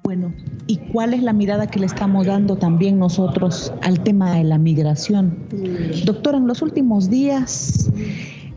Bueno, 0.03 0.33
¿y 0.67 0.77
cuál 0.93 1.13
es 1.13 1.21
la 1.21 1.33
mirada 1.33 1.67
que 1.67 1.79
le 1.79 1.85
estamos 1.85 2.27
dando 2.27 2.55
también 2.55 2.97
nosotros 2.97 3.73
al 3.81 4.01
tema 4.03 4.31
de 4.31 4.45
la 4.45 4.57
migración? 4.57 5.37
Mm. 5.51 6.05
Doctor, 6.05 6.35
en 6.35 6.47
los 6.47 6.61
últimos 6.61 7.09
días 7.09 7.91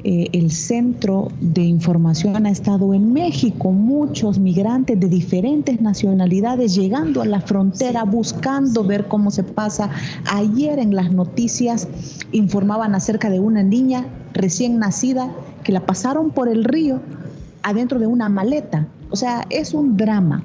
eh, 0.06 0.28
el 0.32 0.50
centro 0.50 1.28
de 1.40 1.62
información 1.62 2.44
ha 2.44 2.50
estado 2.50 2.92
en 2.92 3.14
México, 3.14 3.72
muchos 3.72 4.38
migrantes 4.38 5.00
de 5.00 5.08
diferentes 5.08 5.80
nacionalidades 5.80 6.74
llegando 6.74 7.22
a 7.22 7.24
la 7.24 7.40
frontera 7.40 8.04
buscando 8.04 8.84
ver 8.84 9.08
cómo 9.08 9.30
se 9.30 9.42
pasa. 9.42 9.88
Ayer 10.26 10.78
en 10.78 10.94
las 10.94 11.10
noticias 11.10 11.88
informaban 12.32 12.94
acerca 12.94 13.30
de 13.30 13.40
una 13.40 13.62
niña 13.62 14.06
recién 14.34 14.78
nacida 14.78 15.30
que 15.62 15.72
la 15.72 15.80
pasaron 15.86 16.30
por 16.32 16.50
el 16.50 16.64
río 16.64 17.00
adentro 17.62 17.98
de 17.98 18.06
una 18.06 18.28
maleta. 18.28 18.86
O 19.08 19.16
sea, 19.16 19.46
es 19.48 19.72
un 19.72 19.96
drama. 19.96 20.44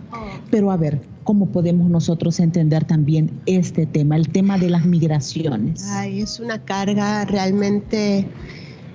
Pero 0.51 0.71
a 0.71 0.77
ver, 0.77 1.01
¿cómo 1.25 1.47
podemos 1.47 1.89
nosotros 1.89 2.39
entender 2.39 2.85
también 2.85 3.29
este 3.45 3.85
tema, 3.85 4.15
el 4.15 4.29
tema 4.29 4.57
de 4.57 4.69
las 4.69 4.85
migraciones? 4.85 5.85
Ay, 5.89 6.21
es 6.21 6.39
una 6.39 6.63
carga 6.63 7.25
realmente 7.25 8.25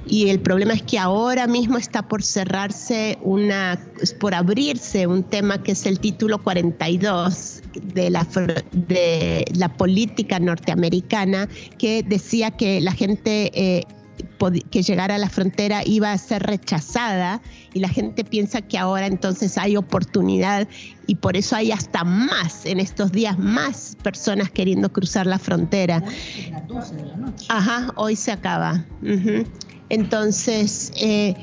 y 0.07 0.29
el 0.29 0.41
problema 0.41 0.75
es 0.75 0.83
que 0.83 0.99
ahora 0.99 1.47
mismo 1.47 1.79
está 1.79 2.03
por 2.03 2.23
cerrarse 2.23 3.19
una, 3.23 3.79
por 4.21 4.35
abrirse 4.35 5.07
un 5.07 5.23
tema 5.23 5.63
que 5.63 5.73
es 5.73 5.87
el 5.87 5.99
título 5.99 6.43
42 6.43 7.63
de 7.95 8.11
la, 8.11 8.27
de 8.73 9.45
la 9.55 9.69
política 9.69 10.39
norteamericana 10.39 11.49
que 11.79 12.03
decía 12.03 12.51
que 12.51 12.81
la 12.81 12.93
gente 12.93 13.51
eh, 13.55 13.85
que 14.71 14.83
llegara 14.83 15.15
a 15.15 15.19
la 15.19 15.29
frontera 15.29 15.83
iba 15.85 16.13
a 16.13 16.19
ser 16.19 16.43
rechazada 16.43 17.41
y 17.73 17.81
la 17.81 17.89
gente 17.89 18.25
piensa 18.25 18.61
que 18.61 18.79
ahora 18.79 19.07
entonces 19.07 19.57
hay 19.59 19.77
oportunidad 19.77 20.69
y 21.07 21.17
por 21.17 21.37
eso 21.37 21.57
hay 21.57 21.73
hasta 21.73 22.05
más 22.05 22.67
en 22.67 22.79
estos 22.79 23.11
días 23.13 23.39
más 23.39 23.97
personas 24.03 24.51
queriendo 24.51 24.93
cruzar 24.93 25.27
la 25.27 25.39
frontera. 25.39 26.03
Ajá, 27.49 27.93
hoy 27.97 28.17
se 28.17 28.33
acaba. 28.33 28.85
Entonces, 29.89 30.93
eh, 30.97 31.35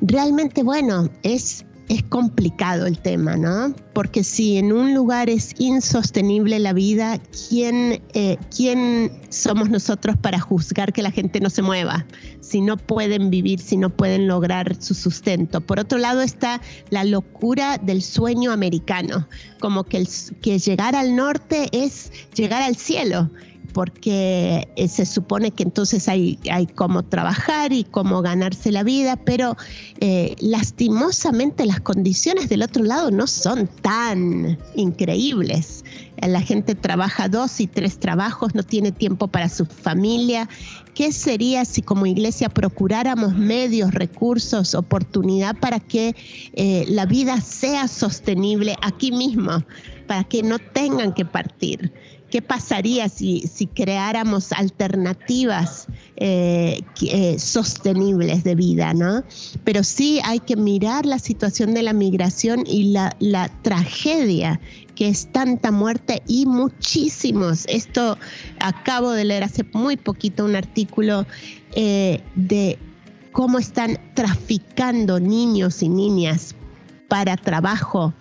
realmente, 0.00 0.62
bueno, 0.62 1.08
es, 1.22 1.64
es 1.88 2.02
complicado 2.04 2.86
el 2.86 2.98
tema, 2.98 3.36
¿no? 3.36 3.74
Porque 3.94 4.22
si 4.22 4.56
en 4.56 4.72
un 4.72 4.94
lugar 4.94 5.28
es 5.28 5.54
insostenible 5.58 6.58
la 6.60 6.72
vida, 6.72 7.20
¿quién, 7.48 8.00
eh, 8.14 8.38
¿quién 8.56 9.10
somos 9.28 9.70
nosotros 9.70 10.16
para 10.16 10.38
juzgar 10.38 10.92
que 10.92 11.02
la 11.02 11.10
gente 11.10 11.40
no 11.40 11.50
se 11.50 11.62
mueva? 11.62 12.06
Si 12.40 12.60
no 12.60 12.76
pueden 12.76 13.28
vivir, 13.30 13.58
si 13.58 13.76
no 13.76 13.90
pueden 13.90 14.28
lograr 14.28 14.80
su 14.80 14.94
sustento. 14.94 15.60
Por 15.60 15.80
otro 15.80 15.98
lado 15.98 16.22
está 16.22 16.60
la 16.90 17.04
locura 17.04 17.78
del 17.78 18.02
sueño 18.02 18.52
americano, 18.52 19.28
como 19.58 19.84
que, 19.84 19.96
el, 19.96 20.08
que 20.40 20.58
llegar 20.58 20.94
al 20.94 21.16
norte 21.16 21.68
es 21.72 22.12
llegar 22.34 22.62
al 22.62 22.76
cielo 22.76 23.30
porque 23.72 24.68
eh, 24.76 24.88
se 24.88 25.06
supone 25.06 25.50
que 25.50 25.62
entonces 25.62 26.08
hay, 26.08 26.38
hay 26.50 26.66
cómo 26.66 27.02
trabajar 27.02 27.72
y 27.72 27.84
cómo 27.84 28.22
ganarse 28.22 28.72
la 28.72 28.82
vida, 28.82 29.16
pero 29.16 29.56
eh, 30.00 30.36
lastimosamente 30.40 31.66
las 31.66 31.80
condiciones 31.80 32.48
del 32.48 32.62
otro 32.62 32.84
lado 32.84 33.10
no 33.10 33.26
son 33.26 33.68
tan 33.82 34.58
increíbles. 34.74 35.84
La 36.20 36.42
gente 36.42 36.74
trabaja 36.74 37.28
dos 37.28 37.60
y 37.60 37.66
tres 37.66 37.98
trabajos, 37.98 38.54
no 38.54 38.62
tiene 38.62 38.92
tiempo 38.92 39.28
para 39.28 39.48
su 39.48 39.64
familia. 39.64 40.48
¿Qué 40.94 41.12
sería 41.12 41.64
si 41.64 41.80
como 41.80 42.04
iglesia 42.04 42.48
procuráramos 42.50 43.34
medios, 43.34 43.94
recursos, 43.94 44.74
oportunidad 44.74 45.56
para 45.56 45.80
que 45.80 46.14
eh, 46.52 46.84
la 46.88 47.06
vida 47.06 47.40
sea 47.40 47.88
sostenible 47.88 48.76
aquí 48.82 49.12
mismo, 49.12 49.64
para 50.06 50.24
que 50.24 50.42
no 50.42 50.58
tengan 50.58 51.14
que 51.14 51.24
partir? 51.24 51.92
¿Qué 52.30 52.42
pasaría 52.42 53.08
si, 53.08 53.40
si 53.40 53.66
creáramos 53.66 54.52
alternativas 54.52 55.88
eh, 56.16 56.80
eh, 57.02 57.38
sostenibles 57.40 58.44
de 58.44 58.54
vida? 58.54 58.94
¿no? 58.94 59.24
Pero 59.64 59.82
sí 59.82 60.20
hay 60.24 60.38
que 60.38 60.54
mirar 60.54 61.06
la 61.06 61.18
situación 61.18 61.74
de 61.74 61.82
la 61.82 61.92
migración 61.92 62.64
y 62.66 62.92
la, 62.92 63.16
la 63.18 63.48
tragedia 63.62 64.60
que 64.94 65.08
es 65.08 65.26
tanta 65.32 65.72
muerte 65.72 66.22
y 66.28 66.46
muchísimos. 66.46 67.64
Esto 67.66 68.16
acabo 68.60 69.10
de 69.10 69.24
leer 69.24 69.42
hace 69.42 69.64
muy 69.72 69.96
poquito 69.96 70.44
un 70.44 70.54
artículo 70.54 71.26
eh, 71.74 72.22
de 72.36 72.78
cómo 73.32 73.58
están 73.58 73.98
traficando 74.14 75.18
niños 75.18 75.82
y 75.82 75.88
niñas 75.88 76.54
para 77.08 77.36
trabajo 77.36 78.14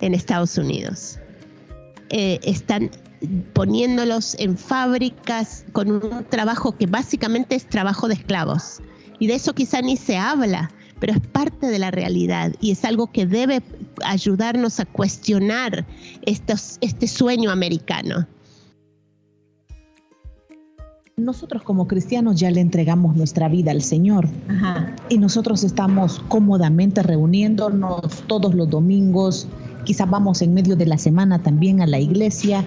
en 0.00 0.12
Estados 0.12 0.58
Unidos. 0.58 1.18
están 2.10 2.90
poniéndolos 3.52 4.36
en 4.38 4.56
fábricas 4.56 5.64
con 5.72 5.90
un 5.90 6.24
trabajo 6.28 6.72
que 6.72 6.86
básicamente 6.86 7.54
es 7.54 7.68
trabajo 7.68 8.08
de 8.08 8.14
esclavos. 8.14 8.80
Y 9.18 9.26
de 9.26 9.34
eso 9.34 9.54
quizá 9.54 9.80
ni 9.80 9.96
se 9.96 10.16
habla, 10.16 10.70
pero 10.98 11.12
es 11.12 11.20
parte 11.20 11.66
de 11.66 11.78
la 11.78 11.90
realidad 11.90 12.52
y 12.60 12.70
es 12.70 12.84
algo 12.84 13.08
que 13.08 13.26
debe 13.26 13.62
ayudarnos 14.04 14.80
a 14.80 14.84
cuestionar 14.84 15.86
estos, 16.22 16.78
este 16.80 17.06
sueño 17.06 17.50
americano. 17.50 18.26
Nosotros 21.16 21.62
como 21.62 21.88
cristianos 21.88 22.38
ya 22.38 22.50
le 22.50 22.60
entregamos 22.60 23.16
nuestra 23.16 23.48
vida 23.48 23.70
al 23.70 23.80
Señor 23.80 24.28
y 25.08 25.16
nosotros 25.16 25.64
estamos 25.64 26.22
cómodamente 26.28 27.02
reuniéndonos 27.02 28.22
todos 28.26 28.54
los 28.54 28.68
domingos, 28.68 29.48
quizás 29.84 30.10
vamos 30.10 30.42
en 30.42 30.52
medio 30.52 30.76
de 30.76 30.84
la 30.84 30.98
semana 30.98 31.42
también 31.42 31.80
a 31.80 31.86
la 31.86 31.98
iglesia 31.98 32.66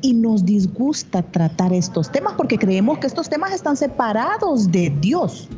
y 0.00 0.14
nos 0.14 0.44
disgusta 0.44 1.22
tratar 1.22 1.72
estos 1.72 2.10
temas 2.10 2.34
porque 2.36 2.58
creemos 2.58 2.98
que 2.98 3.06
estos 3.06 3.28
temas 3.28 3.52
están 3.52 3.76
separados 3.76 4.70
de 4.70 4.90
Dios. 5.00 5.48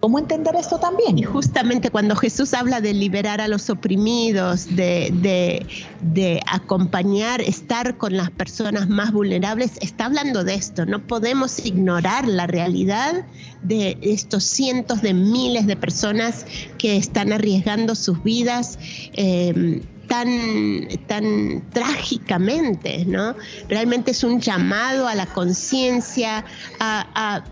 ¿Cómo 0.00 0.18
entender 0.18 0.54
esto 0.54 0.78
también? 0.78 1.18
Y 1.18 1.22
justamente 1.22 1.90
cuando 1.90 2.14
Jesús 2.14 2.54
habla 2.54 2.80
de 2.80 2.92
liberar 2.92 3.40
a 3.40 3.48
los 3.48 3.68
oprimidos, 3.70 4.76
de, 4.76 5.64
de, 6.00 6.40
acompañar, 6.46 7.40
estar 7.40 7.96
con 7.96 8.16
las 8.16 8.30
personas 8.30 8.88
más 8.88 9.12
vulnerables, 9.12 9.72
está 9.80 10.06
hablando 10.06 10.44
de 10.44 10.54
esto. 10.54 10.86
No 10.86 11.04
podemos 11.06 11.64
ignorar 11.64 12.28
la 12.28 12.46
realidad 12.46 13.26
de 13.62 13.98
estos 14.02 14.44
cientos 14.44 15.02
de 15.02 15.14
miles 15.14 15.66
de 15.66 15.76
personas 15.76 16.46
que 16.78 16.96
están 16.96 17.32
arriesgando 17.32 17.94
sus 17.94 18.22
vidas. 18.22 18.78
Eh, 19.14 19.82
tan, 20.06 20.88
tan 21.06 21.62
trágicamente, 21.70 23.04
¿no? 23.06 23.34
Realmente 23.68 24.12
es 24.12 24.24
un 24.24 24.40
llamado 24.40 25.08
a 25.08 25.14
la 25.14 25.26
conciencia, 25.26 26.44
a, 26.80 27.44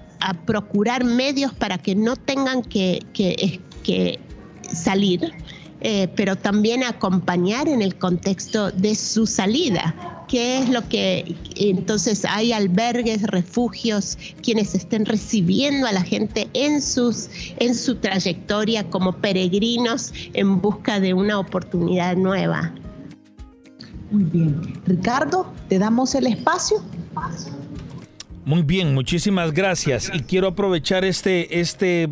procurar 0.46 1.04
medios 1.04 1.52
para 1.52 1.76
que 1.76 1.94
no 1.94 2.16
tengan 2.16 2.62
que, 2.62 3.04
que 3.12 4.18
salir 4.72 5.34
eh, 5.86 6.08
pero 6.16 6.34
también 6.34 6.82
acompañar 6.82 7.68
en 7.68 7.82
el 7.82 7.98
contexto 7.98 8.70
de 8.70 8.94
su 8.94 9.26
salida. 9.26 9.94
¿Qué 10.28 10.58
es 10.58 10.68
lo 10.68 10.88
que 10.88 11.36
entonces 11.56 12.24
hay 12.24 12.52
albergues, 12.52 13.22
refugios, 13.22 14.16
quienes 14.42 14.74
estén 14.74 15.04
recibiendo 15.04 15.86
a 15.86 15.92
la 15.92 16.02
gente 16.02 16.48
en, 16.54 16.80
sus, 16.80 17.28
en 17.58 17.74
su 17.74 17.96
trayectoria 17.96 18.88
como 18.88 19.12
peregrinos 19.12 20.12
en 20.32 20.60
busca 20.60 21.00
de 21.00 21.14
una 21.14 21.38
oportunidad 21.38 22.16
nueva? 22.16 22.72
Muy 24.10 24.24
bien. 24.24 24.80
Ricardo, 24.86 25.52
te 25.68 25.78
damos 25.78 26.14
el 26.14 26.26
espacio. 26.26 26.82
Muy 28.44 28.62
bien, 28.62 28.94
muchísimas 28.94 29.52
gracias. 29.52 30.10
Y 30.12 30.20
quiero 30.20 30.48
aprovechar 30.48 31.04
este, 31.04 31.60
este 31.60 32.10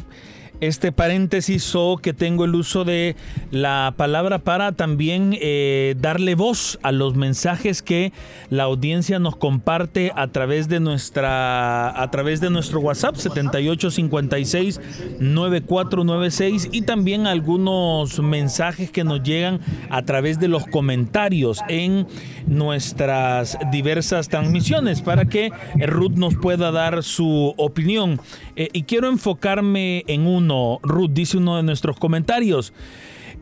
este 0.63 0.93
paréntesis 0.93 1.75
o 1.75 1.99
que 2.01 2.13
tengo 2.13 2.45
el 2.45 2.55
uso 2.55 2.85
de 2.85 3.17
la 3.51 3.95
palabra 3.97 4.39
para 4.39 4.71
también 4.71 5.37
eh, 5.41 5.97
darle 5.99 6.37
voz 6.37 6.79
a 6.85 6.93
los 6.93 7.17
mensajes 7.17 7.83
que 7.83 8.13
la 8.49 8.63
audiencia 8.63 9.19
nos 9.19 9.35
comparte 9.35 10.13
a 10.15 10.29
través 10.29 10.69
de 10.69 10.79
nuestra 10.79 12.01
a 12.01 12.11
través 12.13 12.41
de 12.41 12.51
nuestro 12.51 12.79
WhatsApp 12.79 13.17
7856 13.17 14.81
9496 15.19 16.69
y 16.71 16.83
también 16.83 17.27
algunos 17.27 18.21
mensajes 18.21 18.93
que 18.93 19.03
nos 19.03 19.25
llegan 19.25 19.59
a 19.91 20.03
través 20.03 20.39
de 20.39 20.47
los 20.47 20.65
comentarios 20.69 21.59
en 21.69 22.07
nuestras 22.47 23.59
diversas 23.73 24.29
transmisiones 24.29 25.03
para 25.03 25.25
que 25.25 25.51
Ruth 25.75 26.15
nos 26.15 26.37
pueda 26.37 26.71
dar 26.71 27.03
su 27.03 27.53
opinión 27.57 28.21
eh, 28.57 28.69
y 28.73 28.83
quiero 28.85 29.09
enfocarme 29.09 30.05
en 30.07 30.27
uno 30.27 30.79
Ruth, 30.83 31.11
dice 31.13 31.39
uno 31.39 31.57
de 31.57 31.63
nuestros 31.63 31.99
comentarios. 31.99 32.73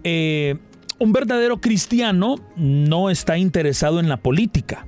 eh, 0.04 0.56
un 1.00 1.12
verdadero 1.14 1.62
cristiano 1.62 2.36
no 2.56 3.08
está 3.08 3.38
interesado 3.38 4.00
en 4.00 4.10
la 4.10 4.18
política, 4.18 4.86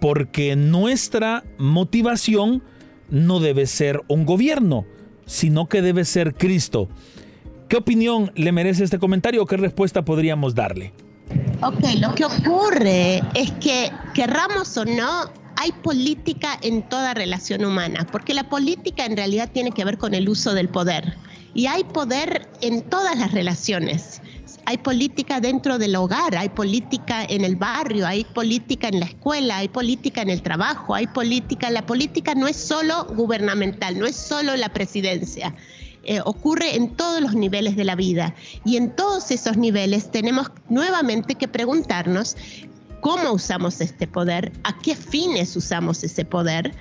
porque 0.00 0.56
nuestra 0.56 1.44
motivación 1.58 2.62
no 3.10 3.40
debe 3.40 3.66
ser 3.66 4.00
un 4.08 4.24
gobierno, 4.24 4.86
sino 5.26 5.68
que 5.68 5.82
debe 5.82 6.06
ser 6.06 6.34
Cristo. 6.34 6.88
¿Qué 7.68 7.76
opinión 7.76 8.32
le 8.34 8.52
merece 8.52 8.84
este 8.84 8.98
comentario 8.98 9.42
o 9.42 9.46
qué 9.46 9.58
respuesta 9.58 10.02
podríamos 10.02 10.54
darle? 10.54 10.94
Ok, 11.62 11.80
lo 12.00 12.14
que 12.14 12.24
ocurre 12.24 13.22
es 13.34 13.52
que, 13.52 13.90
querramos 14.14 14.74
o 14.78 14.84
no, 14.86 15.30
hay 15.56 15.72
política 15.72 16.58
en 16.62 16.82
toda 16.88 17.14
relación 17.14 17.64
humana, 17.64 18.06
porque 18.10 18.34
la 18.34 18.48
política 18.48 19.04
en 19.04 19.16
realidad 19.16 19.50
tiene 19.52 19.72
que 19.72 19.84
ver 19.84 19.98
con 19.98 20.14
el 20.14 20.28
uso 20.28 20.54
del 20.54 20.68
poder. 20.68 21.16
Y 21.54 21.66
hay 21.66 21.84
poder 21.84 22.48
en 22.60 22.82
todas 22.82 23.16
las 23.18 23.32
relaciones. 23.32 24.20
Hay 24.66 24.78
política 24.78 25.40
dentro 25.40 25.78
del 25.78 25.94
hogar, 25.94 26.36
hay 26.36 26.48
política 26.48 27.24
en 27.24 27.44
el 27.44 27.54
barrio, 27.54 28.06
hay 28.06 28.24
política 28.24 28.88
en 28.88 29.00
la 29.00 29.06
escuela, 29.06 29.58
hay 29.58 29.68
política 29.68 30.22
en 30.22 30.30
el 30.30 30.42
trabajo, 30.42 30.94
hay 30.94 31.06
política. 31.06 31.70
La 31.70 31.86
política 31.86 32.34
no 32.34 32.48
es 32.48 32.56
solo 32.56 33.06
gubernamental, 33.14 33.98
no 33.98 34.06
es 34.06 34.16
solo 34.16 34.56
la 34.56 34.70
presidencia. 34.70 35.54
Eh, 36.06 36.20
ocurre 36.24 36.76
en 36.76 36.96
todos 36.96 37.20
los 37.20 37.34
niveles 37.34 37.76
de 37.76 37.84
la 37.84 37.94
vida. 37.94 38.34
Y 38.64 38.76
en 38.76 38.94
todos 38.94 39.30
esos 39.30 39.56
niveles 39.56 40.10
tenemos 40.10 40.50
nuevamente 40.68 41.34
que 41.34 41.48
preguntarnos 41.48 42.36
cómo 43.04 43.32
usamos 43.32 43.82
este 43.82 44.06
poder, 44.06 44.50
a 44.64 44.78
qué 44.78 44.96
fines 44.96 45.54
usamos 45.56 46.02
ese 46.02 46.24
poder, 46.24 46.74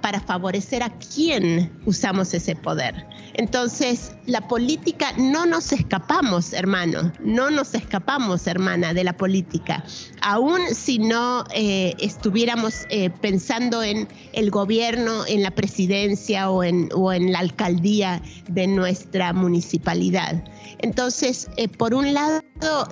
para 0.00 0.20
favorecer 0.20 0.84
a 0.84 0.90
quién 0.90 1.68
usamos 1.84 2.32
ese 2.32 2.54
poder. 2.54 2.94
Entonces, 3.34 4.12
la 4.26 4.46
política, 4.46 5.12
no 5.18 5.44
nos 5.44 5.72
escapamos, 5.72 6.52
hermano, 6.52 7.12
no 7.18 7.50
nos 7.50 7.74
escapamos, 7.74 8.46
hermana, 8.46 8.94
de 8.94 9.02
la 9.02 9.16
política. 9.16 9.84
Aún 10.20 10.60
si 10.72 11.00
no 11.00 11.44
eh, 11.52 11.94
estuviéramos 11.98 12.86
eh, 12.88 13.10
pensando 13.10 13.82
en 13.82 14.06
el 14.34 14.48
gobierno, 14.48 15.26
en 15.26 15.42
la 15.42 15.50
presidencia 15.50 16.50
o 16.50 16.62
en, 16.62 16.88
la 17.32 17.40
alcaldía 17.40 18.22
de 18.48 18.68
nuestra 18.68 19.32
municipalidad. 19.32 20.44
Entonces, 20.78 21.50
eh, 21.56 21.66
por 21.66 21.94
un 21.94 22.14
lado, 22.14 22.42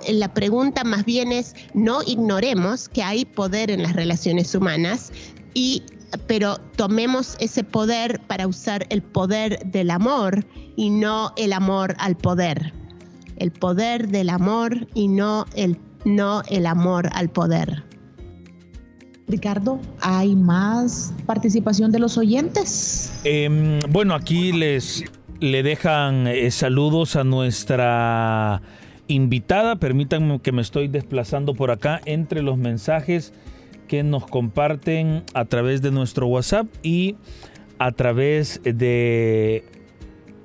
la 0.09 0.33
pregunta 0.33 0.83
más 0.83 1.05
bien 1.05 1.31
es, 1.31 1.55
no 1.73 2.01
ignoremos 2.05 2.89
que 2.89 3.03
hay 3.03 3.25
poder 3.25 3.71
en 3.71 3.83
las 3.83 3.93
relaciones 3.93 4.53
humanas 4.53 5.11
y 5.53 5.83
pero 6.27 6.57
tomemos 6.75 7.37
ese 7.39 7.63
poder 7.63 8.19
para 8.27 8.47
usar 8.47 8.85
el 8.89 9.01
poder 9.01 9.59
del 9.65 9.91
amor 9.91 10.45
y 10.75 10.89
no 10.89 11.31
el 11.37 11.53
amor 11.53 11.95
al 11.99 12.17
poder. 12.17 12.73
El 13.37 13.51
poder 13.51 14.09
del 14.09 14.29
amor 14.29 14.87
y 14.93 15.07
no 15.07 15.45
el, 15.55 15.77
no 16.03 16.43
el 16.49 16.65
amor 16.65 17.09
al 17.13 17.29
poder. 17.29 17.83
Ricardo, 19.27 19.79
¿hay 20.01 20.35
más 20.35 21.13
participación 21.25 21.91
de 21.91 21.99
los 21.99 22.17
oyentes? 22.17 23.13
Em, 23.23 23.79
bueno, 23.89 24.13
aquí 24.13 24.51
les 24.51 25.05
le 25.39 25.63
dejan 25.63 26.27
eh, 26.27 26.51
saludos 26.51 27.15
a 27.15 27.23
nuestra 27.23 28.61
invitada. 29.11 29.75
Permítanme 29.75 30.39
que 30.39 30.51
me 30.51 30.61
estoy 30.61 30.87
desplazando 30.87 31.53
por 31.53 31.71
acá 31.71 32.01
entre 32.05 32.41
los 32.41 32.57
mensajes 32.57 33.33
que 33.87 34.03
nos 34.03 34.25
comparten 34.25 35.23
a 35.33 35.45
través 35.45 35.81
de 35.81 35.91
nuestro 35.91 36.27
WhatsApp 36.27 36.67
y 36.81 37.15
a 37.77 37.91
través 37.91 38.61
de, 38.63 39.65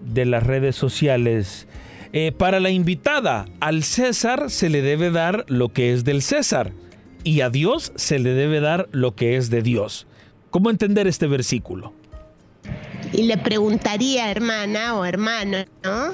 de 0.00 0.24
las 0.26 0.42
redes 0.42 0.74
sociales. 0.74 1.68
Eh, 2.12 2.32
para 2.32 2.60
la 2.60 2.70
invitada, 2.70 3.46
al 3.60 3.82
César 3.82 4.50
se 4.50 4.68
le 4.68 4.82
debe 4.82 5.10
dar 5.10 5.44
lo 5.48 5.68
que 5.68 5.92
es 5.92 6.04
del 6.04 6.22
César 6.22 6.72
y 7.24 7.40
a 7.42 7.50
Dios 7.50 7.92
se 7.96 8.18
le 8.18 8.30
debe 8.30 8.60
dar 8.60 8.88
lo 8.90 9.14
que 9.14 9.36
es 9.36 9.50
de 9.50 9.62
Dios. 9.62 10.06
¿Cómo 10.50 10.70
entender 10.70 11.06
este 11.06 11.26
versículo? 11.26 11.92
Y 13.12 13.24
le 13.24 13.36
preguntaría, 13.36 14.30
hermana 14.30 14.96
o 14.96 15.04
hermano, 15.04 15.58
¿no? 15.84 16.12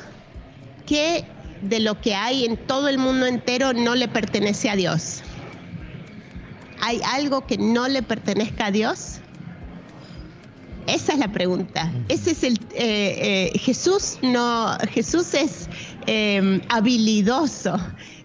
¿Qué 0.87 1.25
de 1.63 1.81
lo 1.81 2.01
que 2.01 2.15
hay 2.15 2.45
en 2.45 2.57
todo 2.57 2.89
el 2.89 2.99
mundo 2.99 3.27
entero 3.27 3.73
no 3.73 3.95
le 3.95 4.09
pertenece 4.09 4.69
a 4.69 4.77
Dios? 4.77 5.23
¿Hay 6.81 7.01
algo 7.05 7.47
que 7.47 7.59
no 7.59 7.89
le 7.89 8.03
pertenezca 8.03 8.67
a 8.67 8.71
Dios? 8.71 9.21
Esa 10.87 11.13
es 11.13 11.19
la 11.19 11.29
pregunta. 11.29 11.93
Ese 12.09 12.33
es 12.33 12.43
el 12.43 12.55
eh, 12.75 13.51
eh, 13.55 13.59
Jesús 13.59 14.19
no 14.23 14.77
Jesús 14.91 15.33
es 15.35 15.69
em, 16.07 16.61
habilidoso 16.69 17.79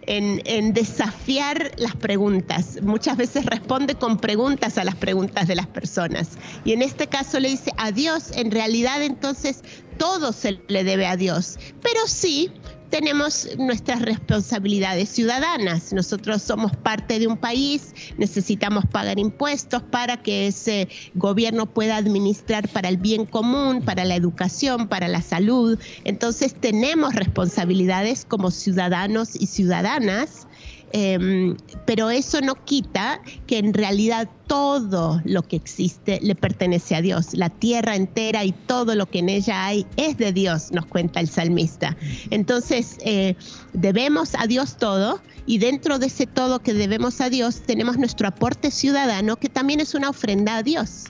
en, 0.07 0.41
en, 0.45 0.73
desafiar 0.73 1.71
las 1.77 1.95
preguntas. 1.95 2.79
Muchas 2.81 3.17
veces 3.17 3.45
responde 3.45 3.93
con 3.95 4.17
preguntas 4.17 4.77
a 4.77 4.83
las 4.83 4.95
preguntas 4.95 5.47
de 5.47 5.55
las 5.55 5.67
personas. 5.67 6.29
Y 6.65 6.71
en 6.71 6.81
este 6.81 7.07
caso 7.07 7.39
le 7.39 7.49
dice 7.49 7.71
a 7.77 7.91
Dios, 7.91 8.31
en 8.33 8.49
realidad 8.49 9.03
entonces 9.03 9.63
todo 9.97 10.31
se 10.31 10.59
le 10.67 10.83
debe 10.83 11.05
a 11.05 11.17
Dios. 11.17 11.59
Pero 11.81 11.99
sí, 12.07 12.51
tenemos 12.89 13.49
nuestras 13.57 14.01
responsabilidades 14.01 15.09
ciudadanas. 15.09 15.93
Nosotros 15.93 16.41
somos 16.41 16.75
parte 16.75 17.19
de 17.19 17.27
un 17.27 17.37
país, 17.37 17.93
necesitamos 18.17 18.85
pagar 18.85 19.19
impuestos 19.19 19.83
para 19.83 20.17
que 20.17 20.47
ese 20.47 20.87
gobierno 21.13 21.65
pueda 21.65 21.97
administrar 21.97 22.67
para 22.69 22.89
el 22.89 22.97
bien 22.97 23.25
común, 23.25 23.81
para 23.83 24.05
la 24.05 24.15
educación, 24.15 24.87
para 24.87 25.07
la 25.07 25.21
salud. 25.21 25.79
Entonces 26.03 26.53
tenemos 26.53 27.15
responsabilidades 27.15 28.25
como 28.25 28.51
ciudadanos 28.51 29.35
y 29.35 29.47
ciudadanas 29.47 30.47
Em, 30.93 31.57
pero 31.85 32.09
eso 32.09 32.39
no 32.41 32.55
quita 32.63 33.21
que 33.45 33.57
en 33.57 33.73
realidad 33.73 34.29
todo 34.47 35.21
lo 35.25 35.43
que 35.43 35.57
existe 35.57 36.19
le 36.21 36.35
pertenece 36.35 36.95
a 36.95 37.01
Dios. 37.01 37.33
La 37.33 37.49
tierra 37.49 37.95
entera 37.95 38.45
y 38.45 38.53
todo 38.53 38.95
lo 38.95 39.05
que 39.05 39.19
en 39.19 39.29
ella 39.29 39.65
hay 39.65 39.85
es 39.97 40.17
de 40.17 40.31
Dios, 40.31 40.71
nos 40.71 40.85
cuenta 40.85 41.19
el 41.19 41.27
salmista. 41.27 41.97
Entonces, 42.29 42.97
eh, 43.01 43.35
debemos 43.73 44.33
a 44.35 44.47
Dios 44.47 44.77
todo 44.77 45.21
y 45.45 45.57
dentro 45.57 45.99
de 45.99 46.07
ese 46.07 46.25
todo 46.25 46.59
que 46.59 46.73
debemos 46.73 47.19
a 47.19 47.29
Dios 47.29 47.61
tenemos 47.61 47.97
nuestro 47.97 48.27
aporte 48.27 48.71
ciudadano 48.71 49.37
que 49.37 49.49
también 49.49 49.79
es 49.79 49.93
una 49.93 50.09
ofrenda 50.09 50.57
a 50.57 50.63
Dios. 50.63 51.05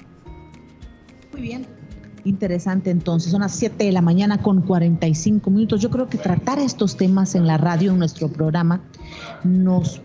Muy 1.32 1.42
bien. 1.42 1.77
Interesante 2.28 2.90
entonces, 2.90 3.32
son 3.32 3.40
las 3.40 3.54
7 3.54 3.86
de 3.86 3.92
la 3.94 4.02
mañana 4.02 4.42
con 4.42 4.62
45 4.62 5.50
minutos. 5.50 5.82
Yo 5.82 5.90
creo 5.90 6.10
que 6.10 6.18
tratar 6.18 6.60
estos 6.60 6.98
temas 6.98 7.36
en 7.36 7.48
la 7.48 7.58
radio, 7.58 7.94
en 7.94 8.00
nuestro 8.00 8.28
programa, 8.28 8.82
nos 9.46 10.02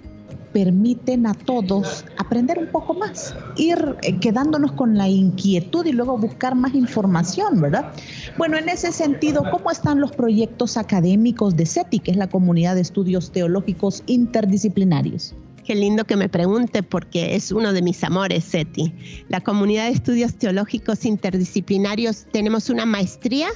permiten 0.53 1.27
a 1.27 1.35
todos 1.35 2.05
aprender 2.19 2.61
un 2.61 2.69
poco 2.69 2.95
más, 2.95 3.35
ir 3.57 3.97
eh, 4.03 4.21
quedándonos 4.21 4.71
con 4.73 4.97
la 4.97 5.09
inquietud 5.09 5.85
y 5.85 5.91
luego 5.91 6.17
buscar 6.17 6.55
más 6.55 6.75
información, 6.75 7.61
¿verdad? 7.61 7.93
Bueno, 8.39 8.57
en 8.57 8.69
ese 8.69 8.93
sentido, 8.93 9.43
¿cómo 9.51 9.73
están 9.73 10.01
los 10.01 10.13
proyectos 10.13 10.77
académicos 10.77 11.57
de 11.57 11.67
CETI, 11.67 11.99
que 11.99 12.13
es 12.13 12.17
la 12.17 12.29
Comunidad 12.29 12.77
de 12.77 12.83
Estudios 12.83 13.33
Teológicos 13.33 14.05
Interdisciplinarios? 14.07 15.35
Qué 15.65 15.75
lindo 15.77 16.05
que 16.05 16.17
me 16.17 16.29
pregunte 16.29 16.83
porque 16.83 17.37
es 17.37 17.53
uno 17.53 17.73
de 17.73 17.83
mis 17.83 18.03
amores, 18.03 18.45
SETI. 18.45 18.93
La 19.29 19.41
comunidad 19.41 19.87
de 19.87 19.93
estudios 19.93 20.35
teológicos 20.35 21.05
interdisciplinarios 21.05 22.27
tenemos 22.33 22.69
una 22.69 22.85
maestría 22.85 23.49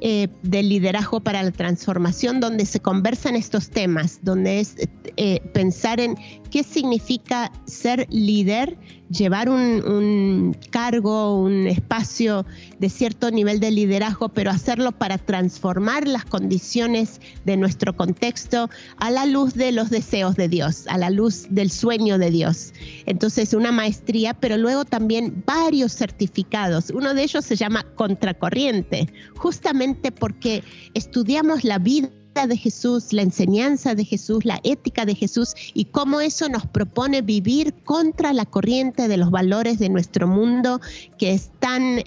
eh, 0.00 0.28
del 0.42 0.68
liderazgo 0.68 1.20
para 1.20 1.42
la 1.42 1.50
transformación, 1.50 2.38
donde 2.38 2.66
se 2.66 2.80
conversan 2.80 3.34
estos 3.34 3.70
temas, 3.70 4.20
donde 4.22 4.60
es 4.60 4.76
eh, 5.16 5.40
pensar 5.52 5.98
en 6.00 6.16
qué 6.50 6.62
significa 6.62 7.52
ser 7.66 8.06
líder, 8.10 8.78
llevar 9.10 9.48
un, 9.48 10.56
cargo, 10.70 11.40
un 11.40 11.66
espacio 11.66 12.44
de 12.78 12.88
cierto 12.90 13.30
nivel 13.30 13.60
de 13.60 13.70
liderazgo, 13.70 14.28
pero 14.28 14.50
hacerlo 14.50 14.92
para 14.92 15.18
transformar 15.18 16.06
las 16.06 16.24
condiciones 16.24 17.20
de 17.44 17.56
nuestro 17.56 17.96
contexto 17.96 18.68
a 18.98 19.10
la 19.10 19.26
luz 19.26 19.54
de 19.54 19.72
los 19.72 19.90
deseos 19.90 20.36
de 20.36 20.48
Dios, 20.48 20.86
a 20.88 20.98
la 20.98 21.10
luz 21.10 21.46
del 21.50 21.70
sueño 21.70 22.18
de 22.18 22.30
Dios. 22.30 22.72
Entonces, 23.06 23.54
una 23.54 23.72
maestría, 23.72 24.34
pero 24.34 24.56
luego 24.56 24.84
también 24.84 25.42
varios 25.46 25.92
certificados. 25.92 26.90
Uno 26.90 27.14
de 27.14 27.22
ellos 27.22 27.44
se 27.44 27.56
llama 27.56 27.84
Contracorriente, 27.94 29.12
justamente 29.36 30.12
porque 30.12 30.62
estudiamos 30.94 31.64
la 31.64 31.78
vida 31.78 32.08
de 32.46 32.56
Jesús, 32.56 33.12
la 33.12 33.22
enseñanza 33.22 33.94
de 33.94 34.04
Jesús, 34.04 34.44
la 34.44 34.60
ética 34.62 35.04
de 35.04 35.14
Jesús 35.14 35.54
y 35.74 35.86
cómo 35.86 36.20
eso 36.20 36.48
nos 36.48 36.66
propone 36.66 37.22
vivir 37.22 37.74
contra 37.84 38.32
la 38.32 38.44
corriente 38.44 39.08
de 39.08 39.16
los 39.16 39.30
valores 39.30 39.78
de 39.78 39.88
nuestro 39.88 40.28
mundo 40.28 40.80
que, 41.18 41.40